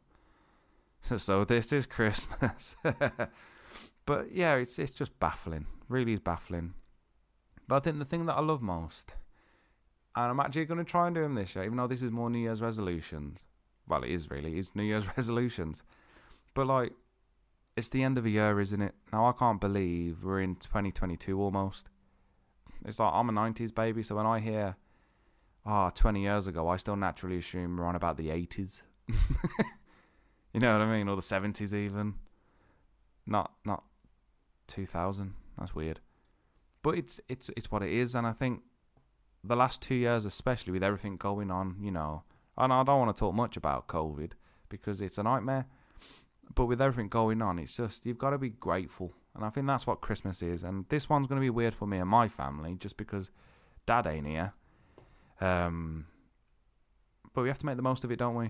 so 1.17 1.45
this 1.45 1.73
is 1.73 1.87
Christmas. 1.87 2.77
but 4.07 4.33
yeah, 4.33 4.55
it's 4.57 4.79
it's 4.79 4.93
just 4.93 5.19
baffling. 5.19 5.67
Really 5.89 6.13
is 6.13 6.21
baffling. 6.21 6.75
But 7.67 7.77
I 7.77 7.81
think 7.81 7.99
the 7.99 8.05
thing 8.05 8.27
that 8.27 8.35
I 8.35 8.41
love 8.41 8.63
most, 8.63 9.13
and 10.17 10.31
I'm 10.31 10.41
actually 10.41 10.65
going 10.65 10.79
to 10.79 10.91
try 10.91 11.07
and 11.07 11.15
do 11.15 11.23
them 11.23 11.35
this 11.35 11.55
year, 11.55 11.65
even 11.65 11.77
though 11.77 11.87
this 11.87 12.03
is 12.03 12.11
more 12.11 12.31
New 12.31 12.39
Year's 12.39 12.61
resolutions. 12.61 13.45
Well, 13.87 14.03
it 14.03 14.11
is 14.11 14.31
really. 14.31 14.59
It's 14.59 14.75
New 14.75 14.83
Year's 14.83 15.05
resolutions. 15.17 15.83
But 16.55 16.67
like, 16.67 16.93
it's 17.77 17.89
the 17.91 18.03
end 18.03 18.19
of 18.19 18.27
a 18.27 18.31
year, 18.31 18.61
isn't 18.61 18.83
it? 18.83 18.95
Now 19.13 19.29
I 19.29 19.33
can't 19.33 19.61
believe 19.61 20.25
we're 20.25 20.41
in 20.41 20.57
2022 20.57 21.41
almost. 21.41 21.89
It's 22.85 22.99
like 22.99 23.13
I'm 23.13 23.29
a 23.29 23.33
90s 23.33 23.75
baby, 23.75 24.03
so 24.03 24.17
when 24.17 24.27
I 24.27 24.41
hear, 24.41 24.77
ah, 25.65 25.87
oh, 25.87 25.91
20 25.95 26.23
years 26.23 26.47
ago, 26.47 26.69
I 26.69 26.77
still 26.77 26.97
naturally 26.97 27.39
assume 27.39 27.77
we're 27.77 27.87
on 27.87 27.97
about 27.97 28.17
the 28.17 28.29
80s. 28.29 28.83
you 29.09 30.61
know 30.61 30.73
what 30.73 30.83
I 30.83 30.97
mean? 30.97 31.09
Or 31.09 31.17
the 31.17 31.23
70s 31.23 31.73
even. 31.73 32.15
Not 33.27 33.53
not 33.65 33.85
2000. 34.69 35.35
That's 35.59 35.75
weird. 35.75 36.01
But 36.83 36.97
it's 36.97 37.21
it's 37.29 37.51
it's 37.57 37.71
what 37.71 37.83
it 37.83 37.93
is, 37.93 38.15
and 38.15 38.27
I 38.27 38.33
think 38.33 38.63
the 39.45 39.57
last 39.57 39.83
two 39.83 39.95
years, 39.95 40.25
especially 40.25 40.73
with 40.73 40.83
everything 40.83 41.17
going 41.17 41.51
on, 41.51 41.77
you 41.81 41.91
know, 41.91 42.25
and 42.57 42.73
I 42.73 42.83
don't 42.83 42.99
want 42.99 43.17
to 43.17 43.19
talk 43.19 43.35
much 43.35 43.57
about 43.57 43.87
COVID 43.87 44.33
because 44.69 45.01
it's 45.01 45.19
a 45.19 45.23
nightmare. 45.23 45.67
But 46.55 46.67
with 46.67 46.81
everything 46.81 47.09
going 47.09 47.43
on, 47.43 47.59
it's 47.59 47.77
just 47.77 48.07
you've 48.07 48.19
got 48.19 48.31
to 48.31 48.39
be 48.39 48.49
grateful, 48.49 49.13
and 49.35 49.45
I 49.45 49.51
think 49.51 49.67
that's 49.67 49.87
what 49.87 50.01
Christmas 50.01 50.43
is. 50.43 50.65
And 50.65 50.87
this 50.89 51.09
one's 51.09 51.27
going 51.27 51.41
to 51.41 51.45
be 51.45 51.51
weird 51.51 51.75
for 51.75 51.87
me 51.87 51.99
and 51.99 52.09
my 52.09 52.29
family, 52.29 52.75
just 52.79 52.97
because 52.97 53.31
Dad 53.87 54.07
ain't 54.07 54.27
here. 54.27 54.55
Um, 55.41 56.07
but 57.35 57.43
we 57.43 57.49
have 57.49 57.59
to 57.59 57.67
make 57.67 57.77
the 57.77 57.83
most 57.83 58.03
of 58.03 58.11
it, 58.11 58.19
don't 58.19 58.35
we? 58.35 58.47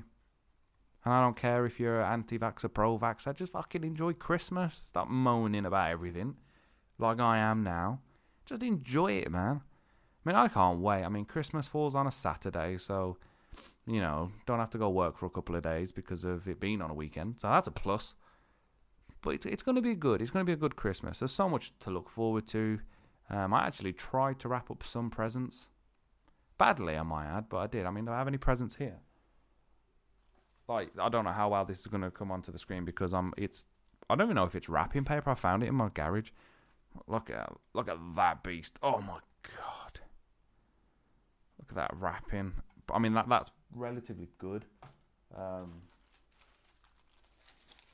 And 1.05 1.15
I 1.15 1.21
don't 1.21 1.37
care 1.37 1.67
if 1.67 1.79
you're 1.79 2.03
anti-vax 2.03 2.65
or 2.65 2.69
pro-vax. 2.69 3.27
I 3.27 3.33
just 3.33 3.53
fucking 3.53 3.85
enjoy 3.85 4.13
Christmas. 4.15 4.81
Stop 4.89 5.09
moaning 5.09 5.67
about 5.67 5.91
everything, 5.91 6.37
like 6.99 7.21
I 7.21 7.39
am 7.39 7.63
now. 7.63 8.01
Just 8.47 8.63
enjoy 8.63 9.13
it, 9.13 9.31
man. 9.31 9.61
I 10.25 10.29
mean, 10.29 10.37
I 10.37 10.49
can't 10.49 10.81
wait. 10.81 11.05
I 11.05 11.09
mean, 11.09 11.25
Christmas 11.25 11.67
falls 11.67 11.95
on 11.95 12.07
a 12.07 12.11
Saturday, 12.11 12.77
so 12.79 13.17
you 13.89 14.01
know, 14.01 14.31
don't 14.47 14.59
have 14.59 14.71
to 14.71 14.79
go 14.79 14.91
work 14.91 15.17
for 15.17 15.27
a 15.27 15.31
couple 15.31 15.57
of 15.57 15.63
days 15.63 15.93
because 15.93 16.23
of 16.23 16.47
it 16.47 16.61
being 16.61 16.83
on 16.83 16.91
a 16.91 16.95
weekend. 16.95 17.37
So 17.41 17.49
that's 17.49 17.67
a 17.67 17.71
plus. 17.71 18.15
But 19.23 19.31
it's, 19.31 19.47
it's 19.47 19.63
going 19.63 19.77
to 19.77 19.83
be 19.83 19.95
good. 19.95 20.21
It's 20.21 20.31
going 20.31 20.45
to 20.45 20.49
be 20.49 20.53
a 20.53 20.57
good 20.57 20.77
Christmas. 20.77 21.19
There's 21.19 21.33
so 21.33 21.49
much 21.49 21.73
to 21.81 21.91
look 21.91 22.11
forward 22.11 22.47
to. 22.49 22.81
Um, 23.31 23.55
I 23.55 23.67
actually 23.67 23.95
tried 23.95 24.39
to 24.41 24.49
wrap 24.49 24.71
up 24.71 24.85
some 24.85 25.11
presents. 25.11 25.69
Badly, 26.59 26.97
I 26.97 27.03
might 27.03 27.27
add, 27.27 27.49
but 27.49 27.59
I 27.59 27.67
did. 27.67 27.87
I 27.87 27.91
mean, 27.91 28.05
do 28.05 28.13
I 28.13 28.19
have 28.19 28.29
any 28.29 28.39
presents 28.39 28.77
here? 28.77 28.99
Like, 30.69 30.91
I 30.99 31.09
don't 31.09 31.25
know 31.25 31.33
how 31.33 31.49
well 31.49 31.65
this 31.65 31.81
is 31.81 31.87
going 31.87 32.03
to 32.03 32.11
come 32.11 32.31
onto 32.31 32.53
the 32.53 32.59
screen 32.59 32.85
because 32.85 33.15
I'm. 33.15 33.33
It's. 33.37 33.65
I 34.11 34.17
don't 34.17 34.27
even 34.27 34.37
know 34.37 34.45
if 34.45 34.55
it's 34.55 34.69
wrapping 34.69 35.05
paper. 35.05 35.31
I 35.31 35.35
found 35.35 35.63
it 35.63 35.67
in 35.67 35.75
my 35.75 35.89
garage. 35.89 36.31
Look 37.07 37.31
at 37.31 37.53
look 37.75 37.89
at 37.89 37.97
that 38.17 38.43
beast. 38.43 38.75
Oh 38.83 39.01
my 39.01 39.19
god. 39.43 39.78
Look 41.69 41.79
at 41.79 41.91
that 41.91 41.97
wrapping. 42.01 42.55
I 42.93 42.99
mean 42.99 43.15
that 43.15 43.29
that's 43.29 43.51
relatively 43.75 44.29
good. 44.39 44.65
Um, 45.37 45.83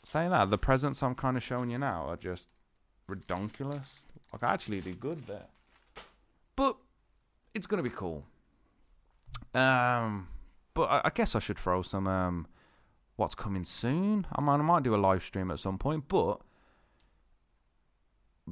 saying 0.05 0.31
that, 0.31 0.51
the 0.51 0.59
presents 0.59 1.03
I'm 1.03 1.15
kind 1.15 1.37
of 1.37 1.43
showing 1.43 1.71
you 1.71 1.79
now 1.79 2.07
are 2.07 2.17
just 2.17 2.49
redonkulous. 3.11 4.03
Like 4.33 4.43
I 4.43 4.53
actually 4.53 4.81
did 4.81 5.01
good 5.01 5.27
there, 5.27 5.47
but 6.57 6.77
it's 7.55 7.67
gonna 7.67 7.83
be 7.83 7.91
cool. 7.91 8.25
Um, 9.55 10.29
but 10.75 10.85
I, 10.85 11.03
I 11.05 11.11
guess 11.15 11.35
I 11.35 11.39
should 11.39 11.59
throw 11.59 11.83
some 11.83 12.07
um, 12.07 12.47
what's 13.17 13.35
coming 13.35 13.65
soon. 13.65 14.27
I 14.33 14.41
mean, 14.41 14.49
I 14.51 14.57
might 14.57 14.83
do 14.83 14.95
a 14.95 14.97
live 14.97 15.23
stream 15.23 15.51
at 15.51 15.61
some 15.61 15.79
point, 15.79 16.05
but 16.09 16.41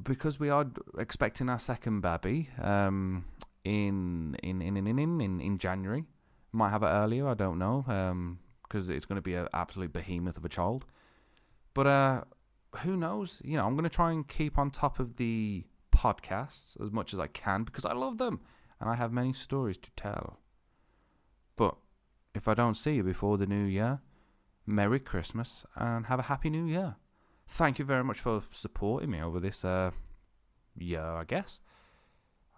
because 0.01 0.41
we 0.41 0.49
are 0.49 0.67
expecting 0.99 1.49
our 1.49 1.59
second 1.59 2.01
baby 2.01 2.49
um, 2.61 3.25
in, 3.65 4.37
in 4.43 4.61
in 4.63 4.77
in 4.77 4.87
in 4.99 5.21
in 5.21 5.41
in 5.41 5.59
January, 5.59 6.05
might 6.53 6.71
have 6.71 6.83
it 6.83 6.87
earlier. 6.87 7.29
I 7.29 7.35
don't 7.35 7.59
know 7.59 7.85
because 8.63 8.89
um, 8.89 8.95
it's 8.95 9.05
going 9.05 9.17
to 9.17 9.23
be 9.23 9.35
an 9.35 9.49
absolute 9.53 9.93
behemoth 9.93 10.37
of 10.37 10.45
a 10.45 10.49
child. 10.49 10.85
But 11.75 11.87
uh, 11.87 12.25
who 12.83 12.97
knows? 12.97 13.41
You 13.45 13.57
know, 13.57 13.67
I'm 13.67 13.75
going 13.75 13.85
to 13.85 13.91
try 13.91 14.13
and 14.13 14.27
keep 14.27 14.59
on 14.59 14.71
top 14.71 14.99
of 14.99 15.17
the 15.17 15.65
podcasts 15.95 16.81
as 16.83 16.91
much 16.91 17.13
as 17.15 17.21
I 17.21 17.27
can 17.27 17.65
because 17.65 17.85
I 17.85 17.93
love 17.93 18.19
them 18.19 18.41
and 18.81 18.91
I 18.91 18.95
have 18.97 19.13
many 19.13 19.33
stories 19.33 19.79
to 19.79 19.91
tell. 19.97 20.39
But 21.57 21.77
if 22.35 22.49
I 22.49 22.55
don't 22.55 22.75
see 22.75 22.95
you 22.95 23.03
before 23.03 23.39
the 23.39 23.47
new 23.47 23.65
year, 23.65 24.01
Merry 24.67 25.01
Christmas 25.01 25.65
and 25.77 26.07
have 26.07 26.19
a 26.19 26.23
Happy 26.23 26.51
New 26.51 26.67
Year. 26.67 26.97
Thank 27.47 27.79
you 27.79 27.85
very 27.85 28.05
much 28.05 28.21
for 28.21 28.43
supporting 28.51 29.11
me 29.11 29.21
over 29.21 29.39
this 29.39 29.65
uh, 29.65 29.91
year, 30.77 31.05
I 31.05 31.25
guess. 31.25 31.61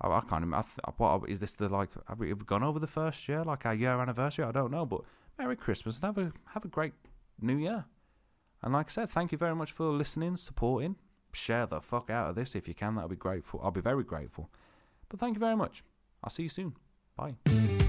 I, 0.00 0.08
I 0.08 0.20
can't 0.20 0.42
remember. 0.42 0.66
what 0.96 1.28
is 1.28 1.40
this? 1.40 1.52
The 1.52 1.68
like? 1.68 1.90
Have 2.08 2.18
we, 2.18 2.28
have 2.28 2.46
gone 2.46 2.62
over 2.62 2.78
the 2.78 2.86
first 2.86 3.28
year, 3.28 3.44
like 3.44 3.66
our 3.66 3.74
year 3.74 4.00
anniversary? 4.00 4.44
I 4.44 4.52
don't 4.52 4.70
know, 4.70 4.86
but 4.86 5.02
Merry 5.38 5.56
Christmas 5.56 5.96
and 5.96 6.04
have 6.04 6.18
a 6.18 6.32
have 6.52 6.64
a 6.64 6.68
great 6.68 6.94
New 7.40 7.56
Year. 7.56 7.84
And 8.62 8.72
like 8.72 8.86
I 8.88 8.90
said, 8.90 9.10
thank 9.10 9.32
you 9.32 9.38
very 9.38 9.54
much 9.54 9.72
for 9.72 9.90
listening, 9.90 10.36
supporting. 10.36 10.96
Share 11.32 11.66
the 11.66 11.80
fuck 11.80 12.10
out 12.10 12.30
of 12.30 12.36
this 12.36 12.54
if 12.54 12.66
you 12.68 12.74
can. 12.74 12.94
That'll 12.94 13.10
be 13.10 13.16
grateful. 13.16 13.60
I'll 13.62 13.70
be 13.70 13.80
very 13.80 14.04
grateful. 14.04 14.50
But 15.08 15.20
thank 15.20 15.34
you 15.34 15.40
very 15.40 15.56
much. 15.56 15.82
I'll 16.22 16.30
see 16.30 16.44
you 16.44 16.48
soon. 16.48 16.74
Bye. 17.16 17.83